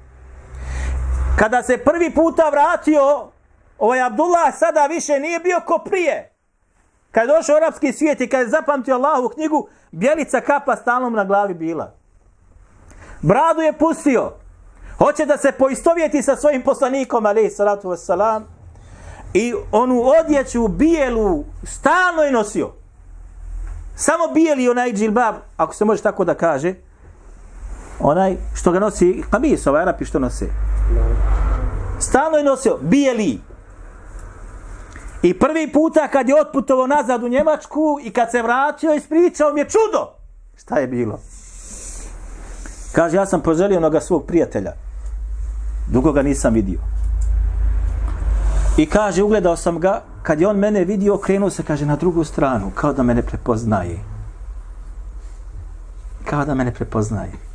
Kada 1.40 1.64
se 1.64 1.78
prvi 1.78 2.14
puta 2.14 2.50
vratio, 2.50 3.28
ovaj 3.80 4.02
Abdullah 4.02 4.58
sada 4.58 4.86
više 4.86 5.20
nije 5.20 5.40
bio 5.40 5.62
ko 5.66 5.78
prije. 5.86 6.34
Kad 7.12 7.24
je 7.24 7.36
došao 7.36 7.54
u 7.54 7.58
arapski 7.58 7.94
svijet 7.94 8.22
i 8.22 8.30
kad 8.30 8.40
je 8.40 8.50
zapamtio 8.50 8.96
Allahovu 8.96 9.30
knjigu, 9.30 9.68
bjelica 9.92 10.42
kapa 10.42 10.76
stalno 10.76 11.10
na 11.10 11.24
glavi 11.24 11.54
bila. 11.54 11.94
Bradu 13.22 13.62
je 13.62 13.74
pustio. 13.74 14.32
Hoće 14.98 15.26
da 15.26 15.38
se 15.38 15.52
poistovjeti 15.52 16.22
sa 16.22 16.36
svojim 16.36 16.62
poslanikom, 16.62 17.26
alaih 17.26 17.54
salatu 17.56 17.90
wassalam. 17.90 18.42
I 19.34 19.54
onu 19.72 20.04
odjeću 20.22 20.68
bijelu 20.68 21.44
stalno 21.64 22.22
je 22.22 22.32
nosio. 22.32 22.72
Samo 23.96 24.28
bijeli 24.34 24.70
onaj 24.70 24.94
džilbab, 24.94 25.36
ako 25.58 25.74
se 25.74 25.86
može 25.86 26.02
tako 26.02 26.26
da 26.26 26.34
kaže, 26.34 26.74
onaj 28.00 28.38
što 28.54 28.72
ga 28.72 28.80
nosi, 28.80 29.24
kamis, 29.30 29.68
ovaj 29.68 29.82
Arapi 29.82 30.06
što 30.06 30.20
nose. 30.20 30.50
Stalno 32.00 32.38
je 32.38 32.44
nosio, 32.44 32.78
bijeli. 32.82 33.40
I 35.22 35.40
prvi 35.40 35.72
puta 35.72 36.08
kad 36.08 36.30
je 36.30 36.42
otputovao 36.42 36.88
nazad 36.88 37.24
u 37.24 37.28
Njemačku 37.28 38.00
i 38.04 38.12
kad 38.12 38.32
se 38.32 38.42
vratio, 38.42 38.94
ispričao 38.94 39.54
mi 39.54 39.60
je 39.60 39.70
čudo. 39.70 40.12
Šta 40.58 40.78
je 40.78 40.88
bilo? 40.88 41.20
Kaže, 42.92 43.18
ja 43.18 43.26
sam 43.26 43.42
poželio 43.42 43.78
onoga 43.78 44.02
svog 44.02 44.26
prijatelja. 44.26 44.72
Dugo 45.92 46.12
ga 46.12 46.22
nisam 46.22 46.54
vidio. 46.54 46.80
I 48.78 48.86
kaže, 48.86 49.24
ugledao 49.24 49.56
sam 49.56 49.80
ga, 49.80 50.02
kad 50.24 50.42
je 50.42 50.48
on 50.48 50.58
mene 50.58 50.84
vidio, 50.84 51.18
krenuo 51.18 51.50
se, 51.50 51.64
kaže, 51.64 51.86
na 51.86 51.96
drugu 51.96 52.24
stranu, 52.24 52.72
kao 52.76 52.94
da 52.94 53.04
mene 53.04 53.22
prepoznaje. 53.22 54.00
Kao 56.26 56.46
da 56.46 56.56
mene 56.56 56.74
prepoznaje. 56.74 57.53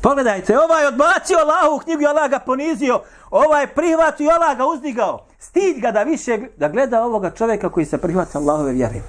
Pogledajte, 0.00 0.58
ovaj 0.58 0.86
odbacio 0.86 1.38
Allahu 1.38 1.84
knjigu 1.84 2.02
i 2.02 2.06
Allah 2.06 2.30
ga 2.30 2.38
ponizio. 2.38 3.00
Ovaj 3.30 3.66
prihvatio 3.66 4.24
i 4.24 4.30
Allah 4.30 4.56
ga 4.56 4.66
uzdigao. 4.66 5.26
Stid 5.38 5.80
ga 5.80 5.90
da 5.90 6.02
više 6.02 6.38
da 6.56 6.68
gleda 6.68 7.02
ovoga 7.02 7.30
čovjeka 7.30 7.68
koji 7.68 7.86
se 7.86 7.98
prihvata 7.98 8.38
Allahove 8.38 8.72
vjere. 8.72 9.00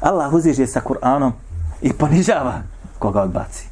Allah 0.00 0.32
uziže 0.32 0.66
sa 0.66 0.80
Kur'anom 0.80 1.32
i 1.82 1.92
ponižava 1.92 2.62
koga 2.98 3.22
odbaci. 3.22 3.66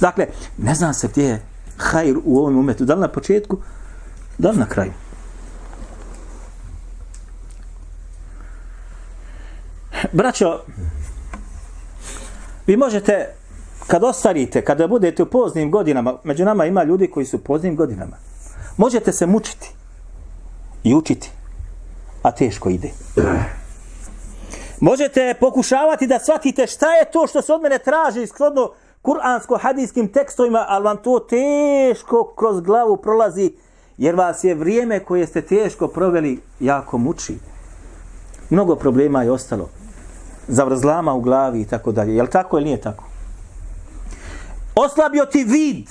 Dakle, 0.00 0.26
ne 0.58 0.74
znam 0.74 0.94
se 0.94 1.08
gdje 1.08 1.24
je 1.24 1.42
hajr 1.78 2.16
u 2.24 2.38
ovom 2.38 2.58
umetu. 2.58 2.84
Da 2.84 2.94
li 2.94 3.00
na 3.00 3.08
početku, 3.08 3.58
da 4.38 4.50
li 4.50 4.58
na 4.58 4.66
kraju. 4.66 4.92
Braćo, 10.12 10.60
vi 12.66 12.76
možete, 12.76 13.34
kad 13.86 14.04
ostarite, 14.04 14.64
kada 14.64 14.88
budete 14.88 15.22
u 15.22 15.26
poznim 15.26 15.70
godinama, 15.70 16.14
među 16.24 16.44
nama 16.44 16.66
ima 16.66 16.84
ljudi 16.84 17.10
koji 17.10 17.26
su 17.26 17.36
u 17.36 17.40
poznim 17.40 17.76
godinama, 17.76 18.16
možete 18.76 19.12
se 19.12 19.26
mučiti 19.26 19.70
i 20.84 20.94
učiti, 20.94 21.30
a 22.22 22.30
teško 22.30 22.68
ide. 22.68 22.90
Možete 24.80 25.34
pokušavati 25.40 26.06
da 26.06 26.18
shvatite 26.18 26.66
šta 26.66 26.86
je 26.86 27.10
to 27.12 27.26
što 27.26 27.42
se 27.42 27.52
od 27.52 27.62
mene 27.62 27.78
traži 27.78 28.22
iskrodno 28.22 28.70
kuransko-hadijskim 29.02 30.12
tekstovima, 30.12 30.64
ali 30.68 30.84
vam 30.84 30.96
to 30.96 31.18
teško 31.18 32.34
kroz 32.36 32.60
glavu 32.60 32.96
prolazi, 32.96 33.52
jer 33.98 34.14
vas 34.14 34.44
je 34.44 34.54
vrijeme 34.54 35.00
koje 35.00 35.26
ste 35.26 35.42
teško 35.42 35.88
proveli 35.88 36.40
jako 36.60 36.98
muči. 36.98 37.38
Mnogo 38.50 38.76
problema 38.76 39.22
je 39.22 39.30
ostalo. 39.30 39.68
Zavrzlama 40.48 41.14
u 41.14 41.20
glavi 41.20 41.60
i 41.60 41.64
tako 41.64 41.92
dalje. 41.92 42.14
Je 42.16 42.22
li 42.22 42.30
tako 42.30 42.56
ili 42.56 42.64
nije 42.64 42.80
tako? 42.80 43.04
Oslabio 44.76 45.26
ti 45.26 45.44
vid, 45.44 45.88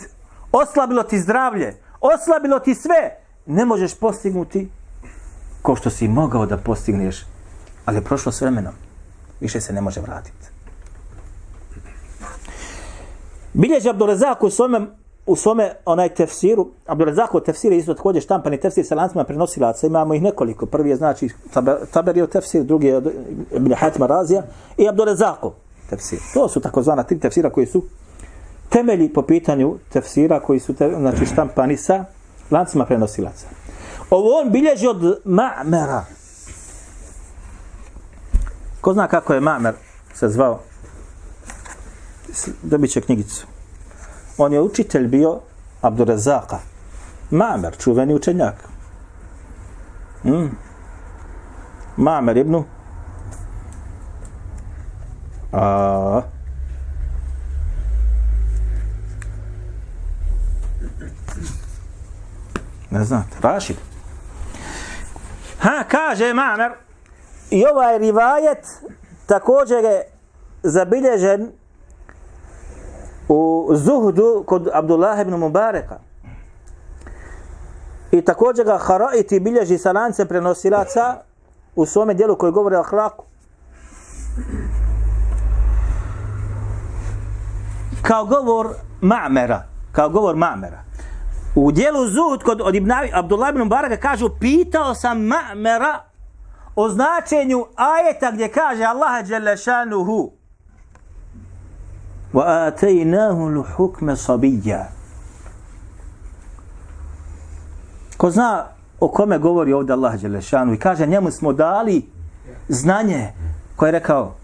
oslabilo 0.51 1.03
ti 1.03 1.19
zdravlje, 1.19 1.75
oslabilo 2.01 2.59
ti 2.59 2.75
sve. 2.75 3.17
Ne 3.45 3.65
možeš 3.65 3.95
postignuti 3.95 4.69
ko 5.61 5.75
što 5.75 5.89
si 5.89 6.07
mogao 6.07 6.45
da 6.45 6.57
postigneš, 6.57 7.25
ali 7.85 7.97
je 7.97 8.01
prošlo 8.01 8.31
s 8.31 8.41
vremenom. 8.41 8.73
Više 9.39 9.61
se 9.61 9.73
ne 9.73 9.81
može 9.81 10.01
vratiti. 10.01 10.47
Bilježi 13.53 13.89
Abdurezak 13.89 14.43
u 14.43 14.49
svome, 14.49 14.87
u 15.25 15.35
svome 15.35 15.75
onaj 15.85 16.09
tefsiru, 16.09 16.67
Abdurezak 16.85 17.35
u 17.35 17.39
tefsiru 17.39 17.75
je 17.75 17.79
isto 17.79 17.93
također 17.93 18.23
štampani 18.23 18.59
tefsir 18.59 18.85
sa 18.85 18.95
lancima 18.95 19.23
prenosilaca, 19.23 19.87
imamo 19.87 20.13
ih 20.13 20.21
nekoliko. 20.21 20.65
Prvi 20.65 20.89
je 20.89 20.95
znači 20.95 21.29
Taberio 21.91 22.27
tefsir, 22.27 22.63
drugi 22.63 22.87
je 22.87 23.01
Ibn 23.51 23.73
Hatima 23.73 24.07
Razija 24.07 24.43
i 24.77 24.89
Abdurezako 24.89 25.53
tefsir. 25.89 26.19
To 26.33 26.49
su 26.49 26.59
takozvana 26.59 27.03
tri 27.03 27.19
tefsira 27.19 27.49
koji 27.49 27.65
su 27.65 27.83
temelji 28.69 29.13
po 29.13 29.21
pitanju 29.21 29.77
tefsira 29.89 30.39
koji 30.39 30.59
su 30.59 30.73
te, 30.73 30.95
znači 30.99 31.25
štampani 31.25 31.77
sa 31.77 32.05
lancima 32.51 32.85
prenosilaca. 32.85 33.47
Ovo 34.09 34.39
on 34.41 34.51
bilježi 34.51 34.87
od 34.87 35.01
Ma'mera. 35.25 36.01
Ko 38.81 38.93
zna 38.93 39.07
kako 39.07 39.33
je 39.33 39.41
Ma'mer 39.41 39.73
se 40.13 40.29
zvao? 40.29 40.59
Dobit 42.63 42.91
će 42.91 43.01
knjigicu. 43.01 43.47
On 44.37 44.53
je 44.53 44.61
učitelj 44.61 45.07
bio 45.07 45.39
Abdurazaka. 45.81 46.59
Ma'mer, 47.31 47.77
čuveni 47.77 48.13
učenjak. 48.13 48.55
Mm. 50.23 50.57
Ma'mer 51.97 52.37
ibn 52.37 52.63
A, 55.55 56.21
ne 62.97 63.03
znate, 63.03 63.37
Rašid. 63.41 63.75
Ha, 65.59 65.83
kaže 65.87 66.25
Ma'mer, 66.33 66.71
i 67.49 67.65
ovaj 67.65 67.97
rivajet 67.97 68.67
također 69.25 69.83
je 69.83 70.03
zabilježen 70.63 71.51
u 73.27 73.69
Zuhdu 73.73 74.43
kod 74.47 74.69
Abdullah 74.73 75.21
ibn 75.21 75.33
Mubareka. 75.33 75.99
I 78.11 78.21
također 78.21 78.65
ga 78.65 78.77
Haraiti 78.77 79.39
bilježi 79.39 79.77
sa 79.77 79.91
lancem 79.91 80.27
prenosilaca 80.27 81.15
u 81.75 81.85
svome 81.85 82.13
dijelu 82.13 82.35
koji 82.35 82.51
govori 82.51 82.75
o 82.75 82.79
ahlaku. 82.79 83.25
Kao 88.01 88.25
govor 88.25 88.67
Ma'mera, 89.01 89.59
kao 89.91 90.09
govor 90.09 90.35
Ma'mera. 90.35 90.84
U 91.55 91.71
dijelu 91.71 92.07
Zuhud 92.07 92.43
kod 92.43 92.61
od 92.61 92.75
Ibn 92.75 92.91
Abdullah 93.13 93.49
ibn 93.49 93.69
Baraka 93.69 93.97
kažu 93.97 94.29
pitao 94.39 94.95
sam 94.95 95.17
Ma'mera 95.17 95.99
o 96.75 96.89
značenju 96.89 97.65
ajeta 97.75 98.31
gdje 98.31 98.51
kaže 98.51 98.83
Allah 98.83 99.25
dželle 99.25 99.57
šanuhu. 99.57 100.31
Wa 102.33 102.67
atainahu 102.67 103.41
al-hukma 103.41 104.15
sabiyya. 104.15 104.85
Ko 108.17 108.31
zna 108.31 108.65
o 108.99 109.07
kome 109.07 109.37
govori 109.37 109.73
ovdje 109.73 109.93
Allah 109.93 110.15
dželle 110.15 110.41
šanu 110.41 110.73
i 110.73 110.79
kaže 110.79 111.05
njemu 111.05 111.31
smo 111.31 111.53
dali 111.53 112.09
znanje 112.67 113.33
koje 113.75 113.87
je 113.87 113.91
rekao 113.91 114.35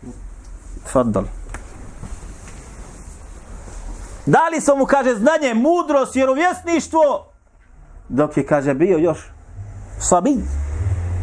tfaddal. 0.85 1.23
Dali 4.31 4.61
smo 4.61 4.75
mu, 4.75 4.85
kaže, 4.85 5.15
znanje, 5.15 5.53
mudrost, 5.53 6.15
vjerovjesništvo, 6.15 7.33
dok 8.09 8.37
je, 8.37 8.45
kaže, 8.45 8.73
bio 8.73 8.97
još 8.97 9.19
slabin, 9.99 10.43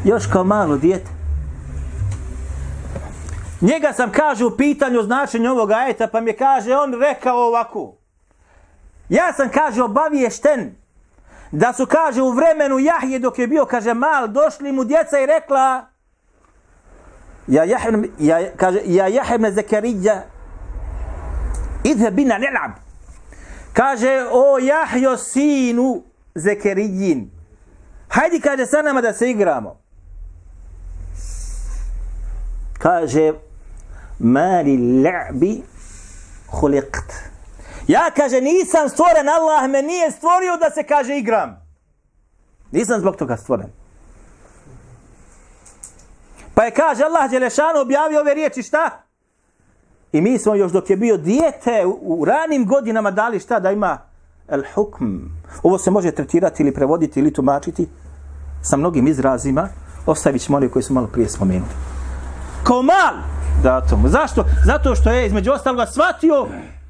još 0.05 0.27
kao 0.27 0.45
malo 0.45 0.77
dijete. 0.77 1.11
Njega 3.61 3.93
sam, 3.93 4.13
kaže, 4.13 4.45
u 4.45 4.57
pitanju 4.57 5.03
značenja 5.03 5.53
ovog 5.53 5.71
ajeta, 5.71 6.07
pa 6.07 6.21
mi 6.21 6.31
je, 6.31 6.37
kaže, 6.37 6.77
on 6.77 6.95
rekao 6.95 7.37
ovako. 7.37 7.95
Ja 9.09 9.33
sam, 9.33 9.49
kaže, 9.49 9.83
obaviješten 9.83 10.77
da 11.53 11.73
su, 11.73 11.87
kaže, 11.87 12.23
u 12.23 12.31
vremenu 12.31 12.79
Jahje 12.79 13.19
dok 13.19 13.39
je 13.39 13.47
bio, 13.47 13.65
kaže, 13.65 13.95
mal, 13.95 14.29
došli 14.29 14.73
mu 14.73 14.85
djeca 14.85 15.21
i 15.21 15.27
rekla 15.27 15.87
ja 17.47 17.65
Jahje, 17.65 17.93
ja, 18.19 18.57
kaže, 18.57 18.81
ja 18.85 19.07
Jahje 19.07 19.35
ibn 19.35 19.55
Zakarija 19.55 20.23
idhe 21.85 22.11
bina 22.11 22.39
nelab. 22.39 22.88
Kaže, 23.73 24.27
o 24.31 24.59
Jahjo 24.59 25.17
sinu 25.17 26.03
Zekerijin, 26.35 27.31
hajdi, 28.09 28.41
kaže, 28.41 28.67
sa 28.67 28.83
nama 28.83 29.01
da 29.01 29.13
se 29.13 29.31
igramo. 29.31 29.81
Kaže, 32.79 33.33
mali 34.19 34.77
la'bi 34.79 35.63
huliqt. 36.51 37.13
Ja, 37.89 38.11
kaže, 38.17 38.41
nisam 38.41 38.89
stvoren, 38.89 39.29
Allah 39.29 39.71
me 39.71 39.83
nije 39.83 40.11
stvorio 40.11 40.57
da 40.57 40.71
se, 40.71 40.83
kaže, 40.83 41.19
igram. 41.19 41.69
Nisam 42.73 43.01
zbog 43.01 43.17
toga 43.17 43.37
stvoren. 43.37 43.71
Pa 46.55 46.65
je, 46.65 46.71
kaže, 46.71 47.05
Allah 47.05 47.31
Đelešanu 47.31 47.81
objavio 47.81 48.21
ove 48.21 48.35
riječi, 48.35 48.63
šta? 48.63 49.08
I 50.13 50.21
mi 50.21 50.39
smo 50.39 50.55
još 50.55 50.73
dok 50.73 50.91
je 50.91 50.97
bio 50.97 51.17
dijete 51.17 51.87
u 52.01 52.25
ranim 52.25 52.67
godinama 52.67 53.11
dali 53.11 53.41
šta 53.41 53.61
da 53.61 53.71
ima 53.71 53.99
el 54.49 54.63
hukm. 54.75 55.17
Ovo 55.63 55.79
se 55.79 55.91
može 55.91 56.11
tretirati 56.11 56.63
ili 56.63 56.75
prevoditi 56.75 57.21
ili 57.21 57.33
tumačiti 57.33 57.89
sa 58.63 58.77
mnogim 58.77 59.07
izrazima. 59.07 59.69
Ostavit 60.07 60.43
ćemo 60.43 60.61
koji 60.73 60.83
su 60.83 60.95
malo 60.95 61.07
prije 61.07 61.29
spomenuli. 61.29 61.71
Kao 62.65 62.83
mal 62.83 63.15
datum. 63.63 64.09
Zašto? 64.09 64.45
Zato 64.65 64.95
što 64.95 65.11
je 65.11 65.27
između 65.27 65.53
ostaloga 65.53 65.87
shvatio 65.87 66.47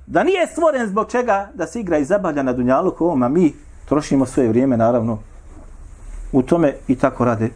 da 0.06 0.24
nije 0.24 0.46
stvoren 0.46 0.86
zbog 0.86 1.10
čega 1.10 1.48
da 1.54 1.66
se 1.66 1.80
igra 1.80 1.98
i 1.98 2.04
zabavlja 2.04 2.42
na 2.42 2.52
Dunjalu 2.52 2.94
ovom, 2.98 3.22
a 3.22 3.28
mi 3.28 3.54
trošimo 3.88 4.26
svoje 4.26 4.48
vrijeme 4.48 4.76
naravno 4.76 5.18
u 6.32 6.42
tome 6.42 6.74
i 6.88 6.96
tako 6.96 7.24
rade 7.24 7.50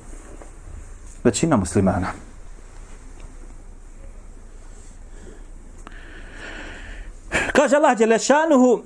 većina 1.25 1.57
muslimana. 1.57 2.07
Kaže 7.53 7.77
Allah 7.77 7.99
Đelešanuhu, 7.99 8.81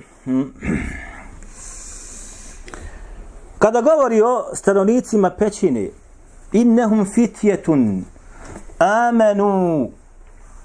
kada 3.59 3.81
govori 3.81 4.23
o 4.23 4.45
stanovnicima 4.55 5.31
pećine, 5.31 5.89
innehum 6.53 7.07
fitjetun 7.15 8.05
amenu 8.79 9.91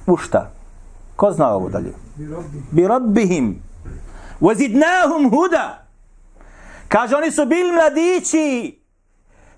u 0.08 0.18
šta? 0.18 0.52
Ko 1.16 1.32
zna 1.32 1.54
ovo 1.54 1.70
dalje? 1.70 1.94
Bi 2.72 2.88
rabbihim. 2.88 3.62
Wazidnahum 4.42 5.30
huda. 5.30 5.86
Kaže, 6.88 7.16
oni 7.16 7.32
su 7.32 7.46
bili 7.46 7.72
mladići 7.72 8.80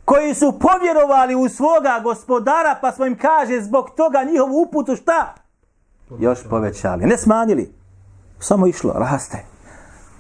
koji 0.06 0.34
su 0.34 0.60
povjerovali 0.60 1.36
u 1.36 1.50
svoga 1.50 2.00
gospodara, 2.04 2.78
pa 2.82 2.92
smo 2.92 3.06
im 3.06 3.18
kaže, 3.18 3.62
zbog 3.62 3.90
toga 3.98 4.24
njihov 4.24 4.56
uputu 4.56 4.96
šta? 4.96 5.36
Još 6.20 6.40
povećali. 6.50 7.06
Ne 7.06 7.18
smanjili 7.18 7.83
samo 8.44 8.68
išlo, 8.68 8.94
raste. 8.98 9.38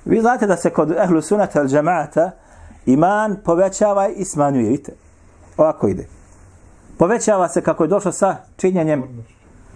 Vi 0.05 0.21
znate 0.21 0.47
da 0.47 0.57
se 0.57 0.69
kod 0.69 0.91
ehlu 0.91 1.21
sunata 1.21 1.59
al 1.59 1.67
džemata 1.67 2.31
iman 2.85 3.37
povećava 3.45 4.07
i 4.07 4.25
smanjuje, 4.25 4.69
vidite. 4.69 4.91
Ovako 5.57 5.87
ide. 5.87 6.07
Povećava 6.97 7.49
se 7.49 7.61
kako 7.61 7.83
je 7.83 7.87
došlo 7.87 8.11
sa 8.11 8.35
činjenjem 8.57 9.25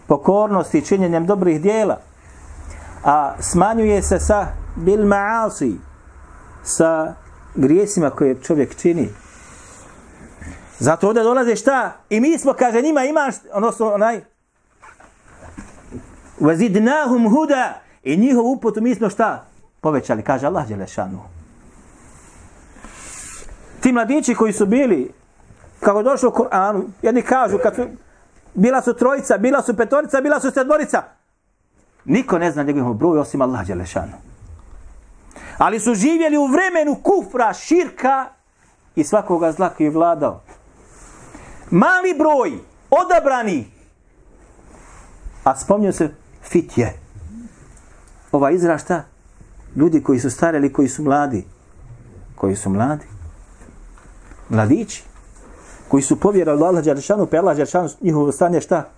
pokornosti, 0.08 0.86
činjenjem 0.86 1.26
dobrih 1.26 1.62
dijela. 1.62 1.98
A 3.04 3.36
smanjuje 3.40 4.02
se 4.02 4.20
sa 4.20 4.48
bil 4.76 5.06
ma'asi 5.06 5.76
sa 6.64 7.14
grijesima 7.56 8.10
koje 8.10 8.42
čovjek 8.42 8.76
čini. 8.76 9.10
Zato 10.80 11.08
ovdje 11.08 11.24
dolaze 11.24 11.56
šta? 11.56 11.92
I 12.10 12.20
mi 12.20 12.38
smo, 12.38 12.54
kaže, 12.54 12.82
njima 12.82 13.04
imaš, 13.04 13.36
odnosno 13.54 13.94
onaj, 13.94 14.22
vazidnahum 16.40 17.30
huda 17.30 17.87
i 18.08 18.18
njihov 18.18 18.46
uputu 18.46 18.82
mi 18.82 18.96
smo 18.96 19.10
šta? 19.10 19.46
Povećali, 19.82 20.24
kaže 20.24 20.48
Allah 20.48 20.68
Đelešanu. 20.68 21.20
Ti 23.80 23.92
mladići 23.92 24.36
koji 24.36 24.54
su 24.54 24.66
bili, 24.66 25.12
kako 25.80 26.04
došlo 26.04 26.30
u 26.30 26.32
Koranu, 26.32 26.86
jedni 27.02 27.22
kažu, 27.22 27.58
kad 27.64 27.76
su, 27.76 27.86
bila 28.54 28.82
su 28.82 28.94
trojica, 28.94 29.38
bila 29.38 29.62
su 29.62 29.78
petorica, 29.78 30.22
bila 30.22 30.40
su 30.40 30.52
sedmorica. 30.52 31.04
Niko 32.06 32.38
ne 32.38 32.52
zna 32.52 32.64
njegov 32.64 32.94
broj 32.94 33.20
osim 33.20 33.42
Allah 33.42 33.68
Đelešanu. 33.68 34.14
Ali 35.58 35.80
su 35.80 35.96
živjeli 35.96 36.38
u 36.38 36.48
vremenu 36.48 36.96
kufra, 37.04 37.54
širka 37.54 38.26
i 38.96 39.04
svakoga 39.04 39.52
zla 39.52 39.70
koji 39.70 39.88
je 39.88 39.92
vladao. 39.92 40.42
Mali 41.72 42.14
broj, 42.18 42.60
odabrani, 42.90 43.68
a 45.44 45.56
spomnio 45.56 45.92
se 45.92 46.10
fitje. 46.44 47.07
Ova 48.32 48.52
izraz 48.52 48.82
šta? 48.82 49.04
Ljudi 49.76 50.04
koji 50.04 50.20
su 50.20 50.30
stari 50.30 50.58
ili 50.58 50.74
koji 50.74 50.88
su 50.88 51.04
mladi. 51.04 51.46
Koji 52.36 52.56
su 52.56 52.70
mladi. 52.70 53.06
Mladići. 54.50 55.04
Koji 55.88 56.04
su 56.04 56.20
povjerali 56.20 56.64
Allah 56.64 56.84
Đeršanu, 56.84 57.26
pa 57.26 57.38
Allah 57.38 57.58
Đeršanu 57.58 57.90
njihovo 58.02 58.32
stanje 58.32 58.62
šta? 58.62 58.90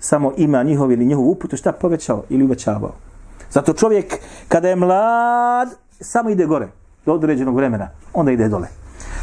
Samo 0.00 0.32
ima 0.36 0.62
njihov 0.62 0.92
ili 0.92 1.04
njihov 1.04 1.24
uputu 1.24 1.56
šta 1.56 1.72
povećao 1.72 2.24
ili 2.28 2.44
uvećavao. 2.44 2.92
Zato 3.50 3.72
čovjek 3.72 4.14
kada 4.48 4.68
je 4.68 4.76
mlad, 4.76 5.68
samo 6.00 6.30
ide 6.30 6.46
gore 6.46 6.68
do 7.06 7.12
određenog 7.12 7.56
vremena, 7.56 7.88
onda 8.12 8.32
ide 8.32 8.48
dole. 8.48 8.68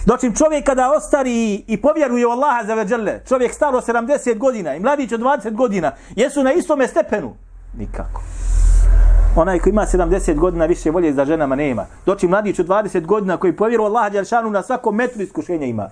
Dočim 0.06 0.36
čovjek 0.36 0.66
kada 0.66 0.92
ostari 0.92 1.64
i 1.68 1.82
povjeruje 1.82 2.28
u 2.28 2.30
Allaha 2.30 2.64
za 2.66 2.74
veđele, 2.74 3.22
čovjek 3.28 3.54
staro 3.54 3.82
70 3.82 4.38
godina 4.38 4.76
i 4.76 4.80
mladić 4.80 5.12
od 5.12 5.20
20 5.20 5.56
godina, 5.56 5.92
jesu 6.16 6.44
na 6.44 6.54
istome 6.54 6.88
stepenu? 6.88 7.34
Nikako. 7.78 8.22
Onaj 9.36 9.60
koji 9.60 9.72
ima 9.72 9.86
70 9.86 10.36
godina 10.36 10.66
više 10.66 10.92
volje 10.92 11.14
za 11.14 11.26
ženama 11.26 11.56
nema. 11.56 11.86
Doći 12.06 12.28
mladić 12.28 12.60
od 12.60 12.68
20 12.68 13.06
godina 13.06 13.38
koji 13.38 13.56
povjeruje 13.56 13.88
Allah 13.88 14.12
Đeršanu 14.12 14.50
na 14.50 14.64
svakom 14.64 14.96
metru 14.96 15.22
iskušenja 15.22 15.66
ima. 15.66 15.90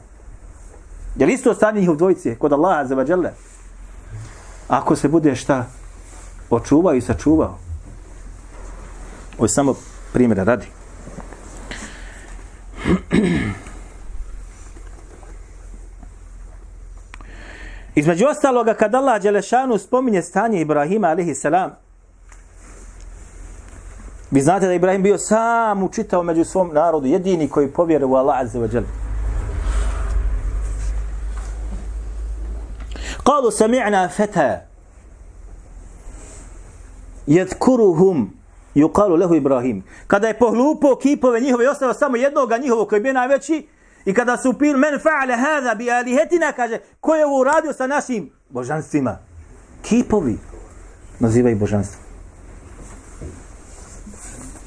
Je 1.16 1.26
li 1.26 1.34
isto 1.34 1.54
stanje 1.54 1.80
njihov 1.80 1.96
dvojice 1.96 2.36
kod 2.36 2.54
Allaha 2.54 2.86
za 2.86 2.96
vađele? 2.96 3.32
Ako 4.68 4.96
se 4.96 5.08
bude 5.08 5.36
šta 5.36 5.66
očuvao 6.50 6.94
i 6.94 7.02
sačuvao. 7.02 7.58
Ovo 9.38 9.46
je 9.46 9.50
samo 9.50 9.76
primjera 10.14 10.44
radi. 10.44 10.66
Između 17.96 18.26
ostaloga, 18.26 18.74
kad 18.74 18.96
Allah 18.96 19.22
Đelešanu 19.22 19.78
spominje 19.78 20.22
stanje 20.22 20.62
Ibrahima, 20.62 21.08
alihi 21.08 21.36
salam, 21.36 21.72
vi 24.32 24.42
znate 24.42 24.68
da 24.68 24.74
Ibrahim 24.74 25.04
bio 25.04 25.18
sam 25.18 25.84
učitao 25.84 26.24
među 26.24 26.44
svom 26.44 26.74
narodu, 26.74 27.08
jedini 27.08 27.50
koji 27.50 27.68
povjere 27.68 28.06
u 28.06 28.16
Allah 28.16 28.40
Azza 28.40 28.60
wa 28.60 28.74
Jal. 28.74 28.84
Kalu 33.24 33.52
sami'na 33.52 34.10
feta 34.10 34.62
jedkuruhum 37.28 38.34
yuqalu 38.76 39.20
lehu 39.20 39.36
Ibrahim. 39.36 39.84
Kada 40.08 40.28
je 40.28 40.40
pohlupo 40.40 40.96
kipove 40.96 41.40
njihove 41.40 41.66
i 41.66 41.68
ostao 41.68 41.94
samo 41.94 42.18
jednoga 42.18 42.58
njihovog 42.58 42.90
koji 42.90 42.98
je 42.98 43.02
bio 43.02 43.14
najveći, 43.14 43.68
I 44.06 44.14
kada 44.14 44.38
su 44.38 44.54
pil 44.54 44.78
men 44.78 45.00
fa'ale 45.00 45.36
hada 45.38 45.76
bi 45.76 45.92
alihetina, 45.92 46.52
kaže, 46.52 46.80
ko 47.00 47.16
je 47.16 47.26
ovo 47.26 47.40
uradio 47.40 47.74
sa 47.74 47.88
našim 47.88 48.32
božanstvima? 48.50 49.18
Kipovi 49.82 50.38
nazivaju 51.20 51.56
božanstvo. 51.56 52.09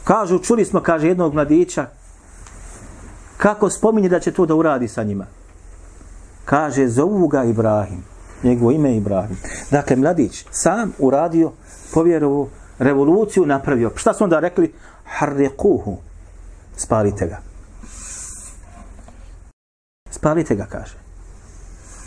Kažu, 0.04 0.38
čuli 0.38 0.64
smo, 0.64 0.80
kaže, 0.80 1.08
jednog 1.08 1.34
mladića, 1.34 1.86
kako 3.36 3.70
spominje 3.70 4.08
da 4.08 4.20
će 4.20 4.32
to 4.32 4.46
da 4.46 4.54
uradi 4.54 4.88
sa 4.88 5.02
njima? 5.02 5.26
Kaže, 6.44 6.88
zovu 6.88 7.28
ga 7.28 7.44
Ibrahim. 7.44 8.04
Njegovo 8.42 8.70
ime 8.70 8.90
je 8.90 8.96
Ibrahim. 8.96 9.36
Dakle, 9.70 9.96
mladić 9.96 10.46
sam 10.50 10.92
uradio, 10.98 11.52
povjerovu, 11.94 12.48
revoluciju 12.78 13.46
napravio. 13.46 13.90
Šta 13.96 14.14
su 14.14 14.24
onda 14.24 14.40
rekli? 14.40 14.72
Harrekuhu. 15.04 15.96
Spalite 16.76 17.26
ga 17.26 17.52
spalite 20.22 20.54
ga, 20.54 20.66
kaže. 20.70 20.94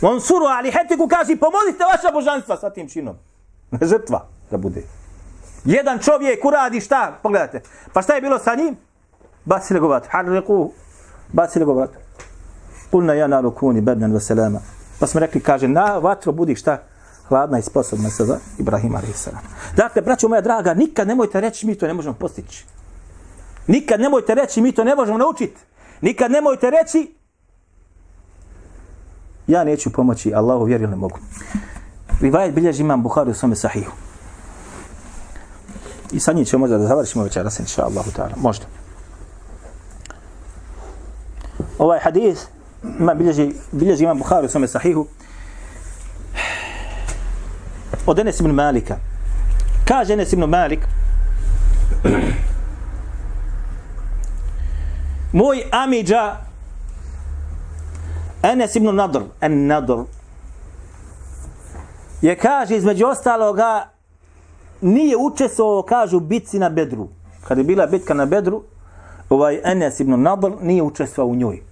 On 0.00 0.20
suru 0.20 0.46
ali 0.48 0.72
hetiku 0.72 1.08
kaže, 1.08 1.36
pomozite 1.36 1.84
vaša 1.84 2.12
božanstva 2.12 2.56
sa 2.56 2.70
tim 2.70 2.88
činom. 2.88 3.16
Žrtva 3.90 4.24
da 4.50 4.56
bude. 4.56 4.82
Jedan 5.66 5.98
čovjek 5.98 6.44
uradi 6.44 6.80
šta? 6.80 7.18
Pogledajte. 7.22 7.62
Pa 7.92 8.02
šta 8.02 8.14
je 8.14 8.20
bilo 8.20 8.38
sa 8.38 8.54
njim? 8.54 8.76
Bacili 9.44 9.80
ga 9.80 9.86
vat. 9.86 10.06
Harriku. 10.08 10.72
Bacili 11.32 11.64
ga 11.64 11.72
vat. 11.72 11.90
Kulna 12.90 13.14
ja 13.14 13.26
naru 13.26 13.50
kuni 13.50 13.80
bednen 13.80 14.12
veselama. 14.12 14.60
Pa 15.00 15.06
smo 15.06 15.20
rekli, 15.20 15.40
kaže, 15.40 15.68
na 15.68 15.98
vatro 15.98 16.32
budi 16.32 16.54
šta? 16.54 16.82
Hladna 17.28 17.58
i 17.58 17.62
sposobna 17.62 18.10
se 18.10 18.24
za 18.24 18.38
Ibrahim 18.58 18.94
a.s. 18.94 19.28
Dakle, 19.76 20.02
braćo 20.02 20.28
moja 20.28 20.40
draga, 20.40 20.74
nikad 20.74 21.08
nemojte 21.08 21.40
reći 21.40 21.66
mi 21.66 21.74
to 21.74 21.86
ne 21.86 21.94
možemo 21.94 22.14
postići. 22.14 22.64
Nikad 23.66 24.00
nemojte 24.00 24.34
reći 24.34 24.60
mi 24.60 24.72
to 24.72 24.84
ne 24.84 24.94
možemo 24.94 25.18
naučiti. 25.18 25.60
Nikad 26.00 26.30
nemojte 26.30 26.70
reći 26.70 27.14
ja 29.46 29.64
neću 29.64 29.92
pomoći 29.92 30.34
Allahu 30.34 30.64
vjeri 30.64 30.86
ne 30.86 30.96
mogu. 30.96 31.18
Rivajet 32.20 32.54
bilježi 32.54 32.82
imam 32.82 33.02
Buhari 33.02 33.30
u 33.30 33.34
svome 33.34 33.56
sahihu. 33.56 34.05
I 36.12 36.20
sa 36.20 36.32
njim 36.32 36.44
ćemo 36.44 36.60
možda 36.60 36.78
da 36.78 36.86
završimo 36.86 37.24
večeras, 37.24 37.58
inša 37.60 37.82
Allahu 37.82 38.10
ta'ala. 38.10 38.36
Možda. 38.36 38.64
Ovaj 41.78 41.98
hadis 42.02 42.46
ima 42.98 43.14
bilježi, 43.14 43.52
bilježi 43.72 44.04
imam 44.04 44.18
Buhari 44.18 44.46
u 44.46 44.48
svome 44.48 44.68
sahihu. 44.68 45.06
Od 48.06 48.18
Enes 48.18 48.40
ibn 48.40 48.50
Malika. 48.50 48.96
Kaže 49.88 50.12
Enes 50.12 50.32
ibn 50.32 50.44
Malik, 50.44 50.80
moj 55.32 55.62
amidža 55.72 56.36
Enes 58.42 58.76
ibn 58.76 58.94
Nadr, 58.94 59.20
en 59.40 59.66
Nadr, 59.66 59.96
je 62.22 62.36
kaže 62.36 62.76
između 62.76 63.06
ostaloga 63.06 63.95
nije 64.80 65.16
učestvovao, 65.16 65.82
kažu, 65.82 66.20
bitci 66.20 66.58
na 66.58 66.68
Bedru. 66.68 67.08
Kada 67.48 67.60
je 67.60 67.64
bila 67.64 67.86
bitka 67.86 68.14
na 68.14 68.26
Bedru, 68.26 68.62
ovaj 69.30 69.60
Enes 69.64 70.00
ibn 70.00 70.22
Nadr 70.22 70.50
nije 70.62 70.82
učestvovao 70.82 71.32
u 71.32 71.36
njoj. 71.36 71.62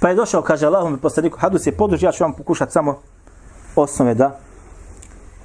Pa 0.00 0.08
je 0.08 0.14
došao, 0.14 0.42
kaže 0.42 0.66
Allahom 0.66 0.98
poslaniku, 0.98 1.38
Hadus 1.38 1.66
je 1.66 1.76
poduži, 1.76 2.06
ja 2.06 2.12
ću 2.12 2.24
vam 2.24 2.32
pokušati 2.32 2.72
samo 2.72 2.98
osnove 3.76 4.14
da 4.14 4.38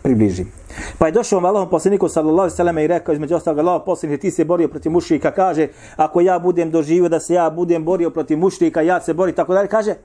približim. 0.03 0.51
Pa 0.97 1.05
je 1.05 1.11
došao 1.11 1.39
Allahom 1.39 1.69
poslaniku 1.69 2.09
sallallahu 2.09 2.51
alejhi 2.59 2.75
ve 2.75 2.83
i 2.83 2.87
rekao 2.87 3.13
između 3.13 3.35
ostalog 3.35 3.59
Allahov 3.59 3.85
poslanik 3.85 4.21
ti 4.21 4.31
se 4.31 4.45
borio 4.45 4.67
protiv 4.67 4.91
mušrika 4.91 5.31
kaže 5.31 5.67
ako 5.95 6.21
ja 6.21 6.39
budem 6.39 6.71
doživio 6.71 7.09
da 7.09 7.19
se 7.19 7.33
ja 7.33 7.49
budem 7.49 7.85
borio 7.85 8.09
protiv 8.09 8.37
mušrika 8.37 8.81
ja 8.81 9.01
se 9.01 9.13
bori 9.13 9.31
tako 9.35 9.53
dalje 9.53 9.67
kaže 9.67 9.95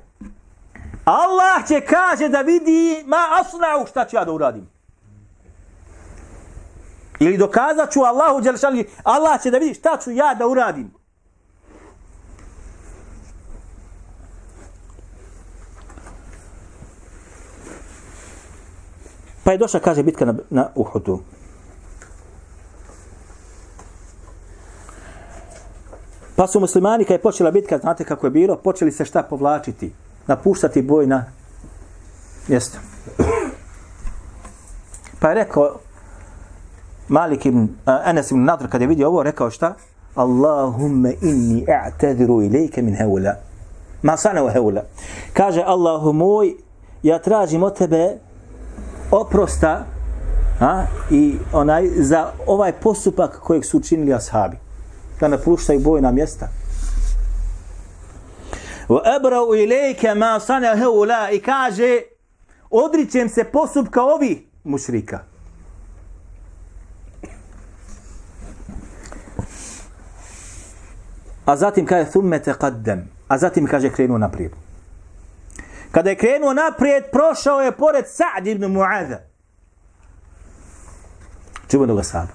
Allah 1.04 1.68
će 1.68 1.80
kaže 1.80 2.28
da 2.28 2.40
vidi 2.40 3.04
ma 3.06 3.16
asnau 3.40 3.86
šta 3.86 4.04
ću 4.04 4.16
ja 4.16 4.24
da 4.24 4.32
uradim. 4.32 4.68
Ili 7.20 7.36
dokazat 7.36 7.92
ću 7.92 8.00
Allahu 8.00 8.40
Đelešanu, 8.40 8.84
Allah 9.04 9.42
će 9.42 9.50
da 9.50 9.58
vidi 9.58 9.74
šta 9.74 9.98
ću 10.04 10.10
ja 10.10 10.34
da 10.34 10.46
uradim. 10.46 10.90
Pa 19.44 19.52
je 19.52 19.58
došla, 19.58 19.80
kaže, 19.80 20.02
bitka 20.02 20.24
na, 20.24 20.34
na 20.50 20.68
Uhudu. 20.74 21.20
Pa 26.36 26.46
su 26.46 26.60
muslimani, 26.60 27.04
kad 27.04 27.14
je 27.14 27.22
počela 27.22 27.50
bitka, 27.50 27.78
znate 27.78 28.04
kako 28.04 28.26
je 28.26 28.30
bilo, 28.30 28.56
počeli 28.56 28.92
se 28.92 29.04
šta 29.04 29.22
povlačiti, 29.22 29.92
napuštati 30.26 30.82
boj 30.82 31.06
na 31.06 31.24
mjesto. 32.48 32.78
Pa 35.20 35.28
je 35.28 35.34
rekao, 35.34 35.80
Malik 37.10 37.46
ibn, 37.46 37.62
uh, 37.62 37.68
Anas 38.04 38.30
ibn 38.30 38.44
Nadr, 38.44 38.68
kad 38.68 38.80
je 38.80 38.86
vidio 38.86 39.08
ovo, 39.08 39.22
rekao 39.22 39.50
šta? 39.50 39.74
Allahumme 40.14 41.14
inni 41.22 41.64
a'tadiru 41.68 42.42
ilike 42.42 42.82
min 42.82 42.94
heula. 42.94 43.34
Ma 44.02 44.16
sana 44.16 44.44
u 44.44 44.48
heula. 44.48 44.82
Kaže, 45.32 45.62
Allahu 45.66 46.12
moj, 46.12 46.54
ja 47.02 47.18
tražim 47.18 47.62
od 47.62 47.76
tebe 47.78 48.18
oprosta 49.10 49.84
A? 50.60 50.84
I 51.10 51.38
onaj, 51.52 51.88
za 51.96 52.32
ovaj 52.46 52.72
postupak 52.72 53.38
kojeg 53.40 53.64
su 53.64 53.76
učinili 53.76 54.14
ashabi. 54.14 54.56
Da 55.20 55.28
napuštaju 55.28 55.80
bojna 55.80 56.12
mjesta. 56.12 56.48
Wa 58.88 59.00
abrau 59.16 59.54
ilayka 59.54 60.14
ma 60.14 60.40
sana 60.40 60.76
haula 60.76 61.30
i 61.30 61.40
kaže 61.40 62.00
odričem 62.70 63.28
se 63.28 63.44
postupka 63.44 64.02
ovih 64.02 64.38
mušrika. 64.64 65.29
A 71.50 71.56
zatim 71.56 71.86
kaže 71.86 72.10
thumme 72.10 72.38
taqaddam. 72.38 73.00
A 73.28 73.38
zatim 73.38 73.66
kaže 73.66 73.90
krenuo 73.90 74.18
naprijed. 74.18 74.52
Kada 75.90 76.10
je 76.10 76.16
krenuo 76.16 76.52
naprijed, 76.54 77.04
prošao 77.12 77.60
je 77.60 77.72
pored 77.72 78.04
Sa'd 78.06 78.46
ibn 78.46 78.64
Mu'adha. 78.64 79.18
Čuvanog 81.68 81.98
ashaba. 81.98 82.32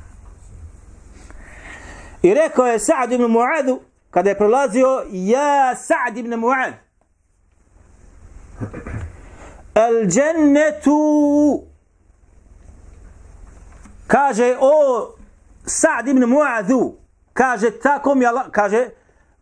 I 2.21 2.33
rekao 2.33 2.65
je 2.65 2.79
Sa'd 2.79 3.11
ibn 3.11 3.23
Mu'adhu, 3.23 3.79
kada 4.11 4.29
je 4.29 4.37
prolazio, 4.37 5.05
ja 5.11 5.75
Sa'd 5.75 6.17
ibn 6.17 6.33
Mu'adh. 6.33 6.75
Al 9.73 10.05
džennetu 10.07 11.63
kaže 14.07 14.57
o 14.59 14.73
Sa'd 15.65 16.07
ibn 16.07 16.23
Mu'adhu 16.23 16.93
kaže 17.33 17.71
tako 17.71 18.15
mi 18.15 18.25
Allah 18.25 18.45
kaže 18.51 18.89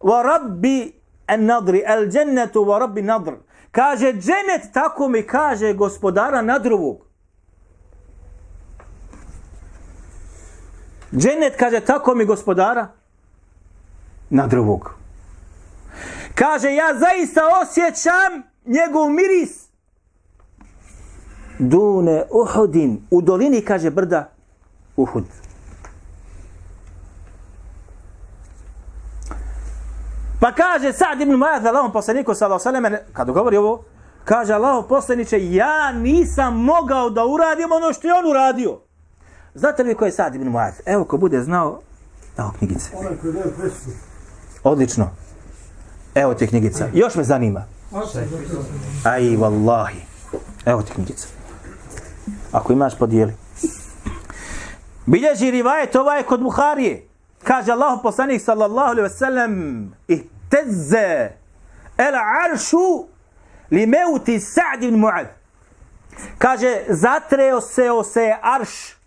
wa 0.03 0.21
rabbi 0.23 0.93
an 1.27 1.45
nadri 1.45 1.83
al 1.87 2.07
džennetu 2.07 2.65
wa 2.65 2.79
rabbi 2.79 3.01
nadr. 3.01 3.33
Kaže 3.71 4.13
dženet 4.13 4.73
tako 4.73 5.07
mi 5.07 5.23
kaže 5.27 5.73
gospodara 5.73 6.41
nadrovog 6.41 6.97
Dženet 11.13 11.55
kaže 11.57 11.79
tako 11.79 12.15
mi 12.15 12.25
gospodara 12.25 12.87
nadrovog 14.29 15.03
kaže 16.35 16.73
ja 16.73 16.93
zaista 16.93 17.41
osjećam 17.61 18.43
njegov 18.65 19.09
miris. 19.09 19.69
Dune 21.59 22.23
Uhudin. 22.31 23.01
U 23.11 23.21
dolini 23.21 23.61
kaže 23.61 23.89
brda 23.89 24.29
Uhud. 24.95 25.23
Pa 30.43 30.51
kaže 30.51 30.93
Sa'd 30.93 31.21
ibn 31.21 31.39
Mu'adh, 31.39 31.67
Allahom 31.67 31.91
poslaniku 31.91 32.35
sallallahu 32.35 32.69
alejhi 32.69 32.93
ve 32.93 33.05
kad 33.13 33.31
govori 33.31 33.57
ovo, 33.57 33.83
kaže 34.25 34.53
Allahov 34.53 34.87
poslanice, 34.87 35.53
ja 35.53 35.91
nisam 35.91 36.57
mogao 36.63 37.09
da 37.09 37.25
uradim 37.25 37.71
ono 37.71 37.93
što 37.93 38.07
je 38.07 38.13
on 38.13 38.29
uradio. 38.29 38.79
Znate 39.55 39.83
li 39.83 39.95
ko 39.95 40.05
je 40.05 40.11
Sa'd 40.11 40.35
ibn 40.35 40.51
Mu'adh? 40.51 40.81
Evo 40.85 41.05
ko 41.05 41.17
bude 41.17 41.41
znao, 41.41 41.81
evo 42.37 42.51
knjigice. 42.57 42.91
Odlično. 44.63 45.09
Evo 46.15 46.33
ti 46.33 46.47
knjigica. 46.47 46.87
Još 46.93 47.15
me 47.15 47.23
zanima. 47.23 47.63
Aj, 49.03 49.21
wallahi. 49.21 50.01
Evo 50.65 50.81
ti 50.81 50.91
knjigica. 50.91 51.27
Ako 52.51 52.73
imaš, 52.73 52.97
podijeli. 52.97 53.33
Bilježi 55.05 55.51
rivajet 55.51 55.95
ovaj 55.95 56.23
kod 56.23 56.41
Buharije. 56.41 57.07
Kaže 57.43 57.71
Allah 57.71 57.99
poslanik 58.03 58.41
sallallahu 58.41 58.89
alaihi 58.89 59.01
ve 59.01 59.09
sellem 59.09 59.91
اهتز 60.53 60.95
العرش 61.99 62.75
لموت 63.71 64.31
سعد 64.31 64.79
بن 64.79 64.97
معاذ. 64.97 65.27
كاجي 66.39 66.93
زاتريو 66.93 67.59
سيو 67.59 68.03
سي 68.03 68.33
ارش 68.33 68.97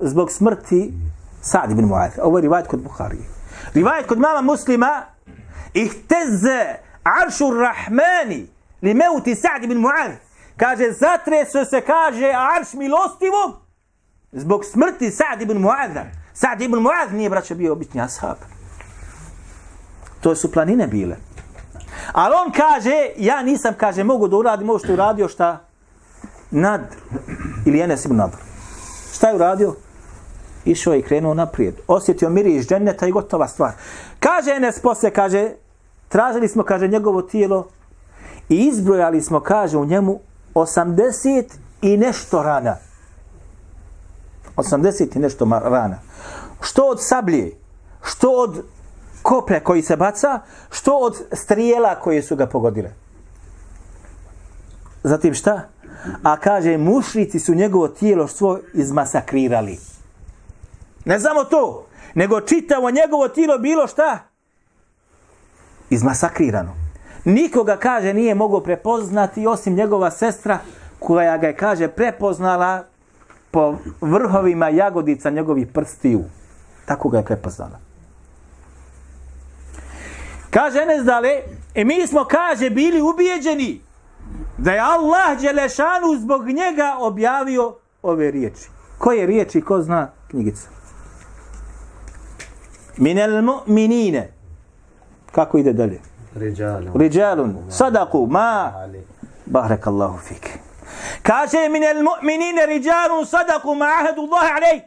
زبوك 0.00 0.30
سمرتي 0.30 0.94
سعد 1.42 1.72
بن 1.72 1.84
معاذ. 1.84 2.20
أو 2.20 2.38
رواية 2.38 2.62
كنت 2.62 2.84
بخاري. 2.84 3.20
رواية 3.76 4.02
كنت 4.02 4.18
ماما 4.18 4.40
مسلمة. 4.40 5.04
اهتز 5.76 6.48
عرش 7.06 7.42
الرحمن 7.42 8.46
لموت 8.82 9.30
سعد 9.30 9.66
بن 9.66 9.76
معاذ. 9.76 10.12
كاجي 10.58 10.92
زاتريو 10.92 11.64
سي 11.64 11.80
كاجي 11.80 12.32
عرش 12.32 12.74
ميلوستي 12.74 13.30
زبوك 14.32 14.64
سمرتي 14.64 15.10
سعد 15.10 15.42
بن 15.42 15.56
معاذ. 15.56 16.04
سعد 16.34 16.62
بن 16.62 16.78
معاذ 16.78 17.14
نيبرا 17.14 17.40
شبيه 17.40 17.70
وبيتني 17.70 18.04
أصحاب. 18.04 18.36
To 20.20 20.36
su 20.36 20.52
planine 20.52 20.86
bile. 20.86 21.16
Ali 22.12 22.34
on 22.46 22.52
kaže, 22.52 23.10
ja 23.16 23.42
nisam, 23.42 23.74
kaže, 23.76 24.04
mogu 24.04 24.28
da 24.28 24.36
uradim 24.36 24.70
ovo 24.70 24.78
što 24.78 24.88
je 24.88 24.94
uradio, 24.94 25.28
šta? 25.28 25.64
Nad. 26.50 26.80
Ili 27.66 27.80
Enes 27.80 28.04
ibn 28.04 28.16
Nadr. 28.16 28.36
Šta 29.12 29.28
je 29.28 29.34
uradio? 29.34 29.74
Išao 30.64 30.92
je 30.92 30.98
i 30.98 31.02
krenuo 31.02 31.34
naprijed. 31.34 31.74
Osjetio 31.86 32.30
miris 32.30 32.66
dženneta 32.66 33.06
i 33.06 33.12
gotova 33.12 33.48
stvar. 33.48 33.72
Kaže 34.20 34.50
Enes 34.50 34.80
posle, 34.80 35.10
kaže, 35.10 35.52
tražili 36.08 36.48
smo, 36.48 36.62
kaže, 36.62 36.88
njegovo 36.88 37.22
tijelo 37.22 37.68
i 38.48 38.56
izbrojali 38.56 39.22
smo, 39.22 39.40
kaže, 39.40 39.76
u 39.76 39.84
njemu 39.84 40.20
80 40.54 41.44
i 41.82 41.96
nešto 41.96 42.42
rana. 42.42 42.76
80 44.56 45.16
i 45.16 45.18
nešto 45.18 45.44
rana. 45.64 45.98
Što 46.60 46.82
od 46.82 46.98
sablje, 47.00 47.52
što 48.02 48.30
od 48.30 48.64
koplja 49.28 49.60
koji 49.60 49.82
se 49.82 49.96
baca, 49.96 50.40
što 50.70 50.96
od 50.96 51.16
strijela 51.32 51.94
koje 52.00 52.22
su 52.22 52.36
ga 52.36 52.46
pogodile. 52.46 52.90
Zatim 55.02 55.34
šta? 55.34 55.68
A 56.22 56.36
kaže, 56.36 56.78
mušrici 56.78 57.40
su 57.40 57.54
njegovo 57.54 57.88
tijelo 57.88 58.28
svo 58.28 58.58
izmasakrirali. 58.74 59.78
Ne 61.04 61.20
samo 61.20 61.44
to, 61.44 61.86
nego 62.14 62.40
čitavo 62.40 62.90
njegovo 62.90 63.28
tijelo 63.28 63.58
bilo 63.58 63.86
šta? 63.86 64.18
Izmasakrirano. 65.90 66.72
Nikoga, 67.24 67.76
kaže, 67.76 68.14
nije 68.14 68.34
mogao 68.34 68.60
prepoznati 68.60 69.46
osim 69.46 69.74
njegova 69.74 70.10
sestra 70.10 70.58
koja 70.98 71.36
ga 71.38 71.46
je, 71.46 71.56
kaže, 71.56 71.88
prepoznala 71.88 72.84
po 73.50 73.74
vrhovima 74.00 74.68
jagodica 74.68 75.30
njegovih 75.30 75.66
prstiju. 75.66 76.24
Tako 76.86 77.08
ga 77.08 77.18
je 77.18 77.24
prepoznala. 77.24 77.87
Kaže 80.50 80.82
Enes 80.82 81.04
dale, 81.04 81.42
i 81.74 81.84
mi 81.84 82.06
smo, 82.06 82.24
kaže, 82.24 82.70
bili 82.70 83.00
ubijeđeni 83.00 83.80
da 84.58 84.72
je 84.72 84.80
Allah 84.80 85.40
Đelešanu 85.40 86.16
zbog 86.16 86.48
njega 86.48 86.96
objavio 86.98 87.74
ove 88.02 88.30
riječi. 88.30 88.68
Koje 88.98 89.26
riječi, 89.26 89.60
ko 89.60 89.82
zna 89.82 90.10
knjigica? 90.30 90.68
Minel 92.96 93.42
mu'minine. 93.42 94.26
Kako 95.32 95.58
ide 95.58 95.72
dalje? 95.72 96.00
Rijalun. 96.34 96.92
Rijalun, 96.94 97.56
sadaku, 97.70 98.26
ma, 98.26 98.72
barakallahu 99.46 100.18
fik. 100.18 100.58
Kaže 101.22 101.68
min 101.68 101.82
el 101.84 102.02
mu'minine 102.02 102.66
rijalun 102.66 103.26
sadaku 103.26 103.74
ma 103.74 103.84
ahadu 103.84 104.22
Allah 104.22 104.56
alej. 104.56 104.80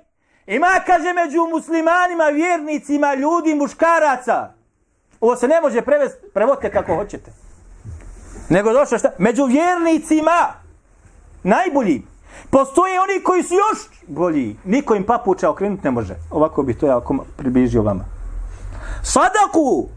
Ima, 0.48 0.68
kaže, 0.86 1.14
među 1.14 1.48
muslimanima, 1.52 2.24
vjernicima, 2.24 3.14
ljudi, 3.14 3.56
muškaraca. 3.56 4.61
Ovo 5.22 5.36
se 5.36 5.48
ne 5.48 5.62
može 5.62 5.82
prevesti, 5.82 6.28
prevodite 6.34 6.72
kako 6.72 6.96
hoćete. 6.96 7.32
Nego 8.50 8.74
došlo 8.74 8.98
šta? 8.98 9.10
Među 9.18 9.46
vjernicima, 9.46 10.54
najbolji. 11.44 12.04
Postoje 12.50 13.00
oni 13.00 13.24
koji 13.24 13.44
su 13.44 13.54
još 13.54 13.80
bolji. 14.08 14.56
Niko 14.64 14.96
im 14.96 15.04
papuča 15.04 15.50
okrenuti 15.50 15.84
ne 15.84 15.92
može. 15.92 16.16
Ovako 16.32 16.64
bi 16.64 16.74
to 16.74 16.88
ja 16.88 17.02
približio 17.38 17.82
vama. 17.82 18.06
Sadaku, 19.04 19.88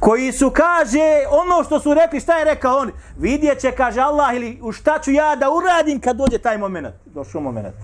koji 0.00 0.32
su, 0.32 0.50
kaže, 0.50 1.26
ono 1.30 1.64
što 1.64 1.80
su 1.80 1.94
rekli, 1.94 2.20
šta 2.20 2.38
je 2.38 2.44
rekao 2.44 2.78
on? 2.78 2.90
Vidjet 3.18 3.60
će, 3.60 3.72
kaže 3.72 4.00
Allah, 4.00 4.36
ili 4.36 4.58
u 4.62 4.72
šta 4.72 4.98
ću 4.98 5.10
ja 5.10 5.36
da 5.36 5.50
uradim 5.50 6.00
kad 6.00 6.16
dođe 6.16 6.38
taj 6.38 6.58
moment. 6.58 6.94
Došao 7.06 7.40
moment. 7.40 7.74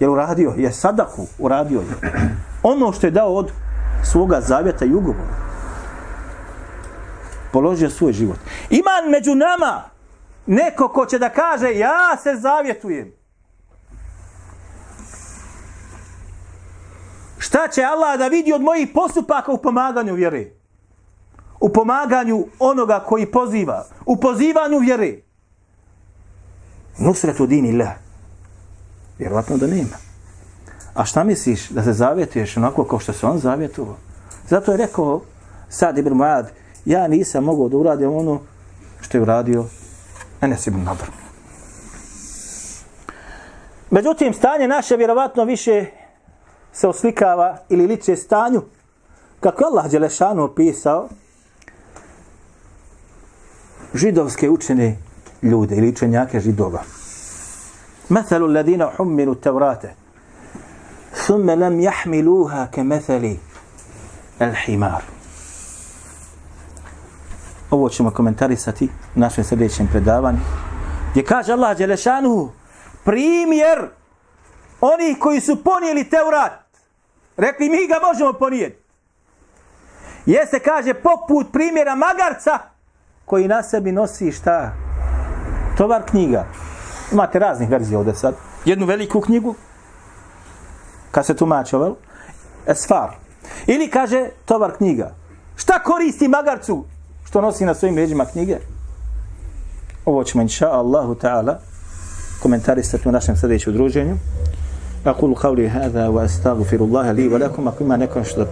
Je 0.00 0.08
uradio? 0.08 0.54
Je 0.56 0.72
sadaku, 0.72 1.26
uradio 1.38 1.80
je. 1.80 2.12
Ono 2.62 2.92
što 2.92 3.06
je 3.06 3.10
dao 3.10 3.34
od 3.34 3.50
svoga 4.04 4.40
zavjeta 4.40 4.84
i 4.84 4.94
ugovora. 4.94 5.49
Položio 7.52 7.90
svoj 7.90 8.12
život. 8.12 8.38
Ima 8.70 8.90
među 9.10 9.34
nama 9.34 9.82
neko 10.46 10.88
ko 10.88 11.06
će 11.06 11.18
da 11.18 11.28
kaže, 11.28 11.74
ja 11.74 12.16
se 12.22 12.36
zavjetujem. 12.40 13.12
Šta 17.38 17.68
će 17.68 17.84
Allah 17.84 18.18
da 18.18 18.28
vidi 18.28 18.52
od 18.52 18.60
mojih 18.60 18.88
postupaka 18.94 19.52
u 19.52 19.58
pomaganju 19.58 20.14
vjere? 20.14 20.46
U 21.60 21.68
pomaganju 21.68 22.46
onoga 22.58 23.04
koji 23.06 23.26
poziva. 23.26 23.86
U 24.06 24.16
pozivanju 24.16 24.78
vjere. 24.78 25.20
Nusretu 26.98 27.46
din 27.46 27.66
illah. 27.66 27.92
Vjerovatno 29.18 29.56
da 29.56 29.66
nema. 29.66 29.96
A 30.94 31.04
šta 31.04 31.24
misliš 31.24 31.68
da 31.68 31.82
se 31.82 31.92
zavjetuješ 31.92 32.56
onako 32.56 32.84
kao 32.84 32.98
što 32.98 33.12
se 33.12 33.26
on 33.26 33.38
zavjetuo? 33.38 33.96
Zato 34.48 34.70
je 34.70 34.76
rekao 34.76 35.20
Sad 35.68 35.98
ibn 35.98 36.12
Muad, 36.12 36.50
ja 36.85 37.07
nisam 37.07 37.43
mogao 37.43 37.69
da 37.69 37.77
uradim 37.77 38.15
ono 38.15 38.39
što 39.01 39.17
je 39.17 39.21
uradio 39.21 39.65
Enes 40.41 40.67
ibn 40.67 40.83
Nadr. 40.83 41.05
Međutim, 43.89 44.33
stanje 44.33 44.67
naše 44.67 44.97
vjerovatno 44.97 45.45
više 45.45 45.85
se 46.73 46.87
oslikava 46.87 47.57
ili 47.69 47.87
liče 47.87 48.15
stanju 48.15 48.61
kako 49.39 49.63
je 49.63 49.67
Allah 49.67 49.91
Đelešanu 49.91 50.43
opisao 50.43 51.09
židovske 53.93 54.49
učene 54.49 54.97
ljude 55.41 55.75
ili 55.75 55.89
učenjake 55.89 56.39
židova. 56.39 56.83
مثل 58.09 58.45
الذين 58.45 58.85
حملوا 58.85 59.33
التوراة 59.33 59.79
ثم 61.13 61.51
لم 61.51 61.81
يحملوها 61.81 62.65
كمثل 62.65 63.37
الحمار 64.41 65.03
ovo 67.70 67.88
ćemo 67.88 68.10
komentarisati 68.10 68.88
u 69.16 69.20
našem 69.20 69.44
sljedećem 69.44 69.86
predavanju 69.86 70.38
gdje 71.10 71.24
kaže 71.24 71.52
Allah 71.52 71.78
Đelešanu 71.78 72.50
primjer 73.04 73.88
onih 74.80 75.16
koji 75.20 75.40
su 75.40 75.64
ponijeli 75.64 76.10
Teurat. 76.10 76.52
Rekli 77.36 77.68
mi 77.68 77.86
ga 77.86 78.06
možemo 78.06 78.32
ponijeti 78.32 78.80
jeste 80.26 80.58
kaže 80.58 80.94
poput 80.94 81.52
primjera 81.52 81.94
magarca 81.94 82.58
koji 83.24 83.48
na 83.48 83.62
sebi 83.62 83.92
nosi 83.92 84.32
šta? 84.32 84.72
Tovar 85.76 86.02
knjiga. 86.10 86.46
Imate 87.12 87.38
raznih 87.38 87.70
verzija 87.70 87.98
ovdje 87.98 88.14
sad. 88.14 88.34
Jednu 88.64 88.86
veliku 88.86 89.20
knjigu 89.20 89.54
kad 91.10 91.26
se 91.26 91.36
tumače 91.36 91.76
ovaj 91.76 91.90
esfar. 92.66 93.10
Ili 93.66 93.90
kaže 93.90 94.28
tovar 94.44 94.76
knjiga. 94.76 95.14
Šta 95.56 95.78
koristi 95.78 96.28
magarcu? 96.28 96.84
što 97.29 97.41
nosi 97.41 97.65
na 97.65 97.73
svojim 97.73 97.95
leđima 97.95 98.25
knjige 98.25 98.57
ovo 100.05 100.23
ćemo 100.23 100.41
inša 100.41 100.71
Allahu 100.71 101.15
ta'ala 101.15 101.55
komentarisati 102.41 103.09
u 103.09 103.11
našem 103.11 103.35
sljedećem 103.35 103.73
druženju 103.73 104.17
أقول 105.05 105.35
قولي 105.35 105.67
هذا 105.69 106.07
وأستغفر 106.07 106.75
الله 106.75 107.11
لي 107.11 107.27
ولكم 107.27 107.67
أقول 107.67 107.87
ما 107.87 107.97
نكون 107.97 108.23
شو 108.23 108.45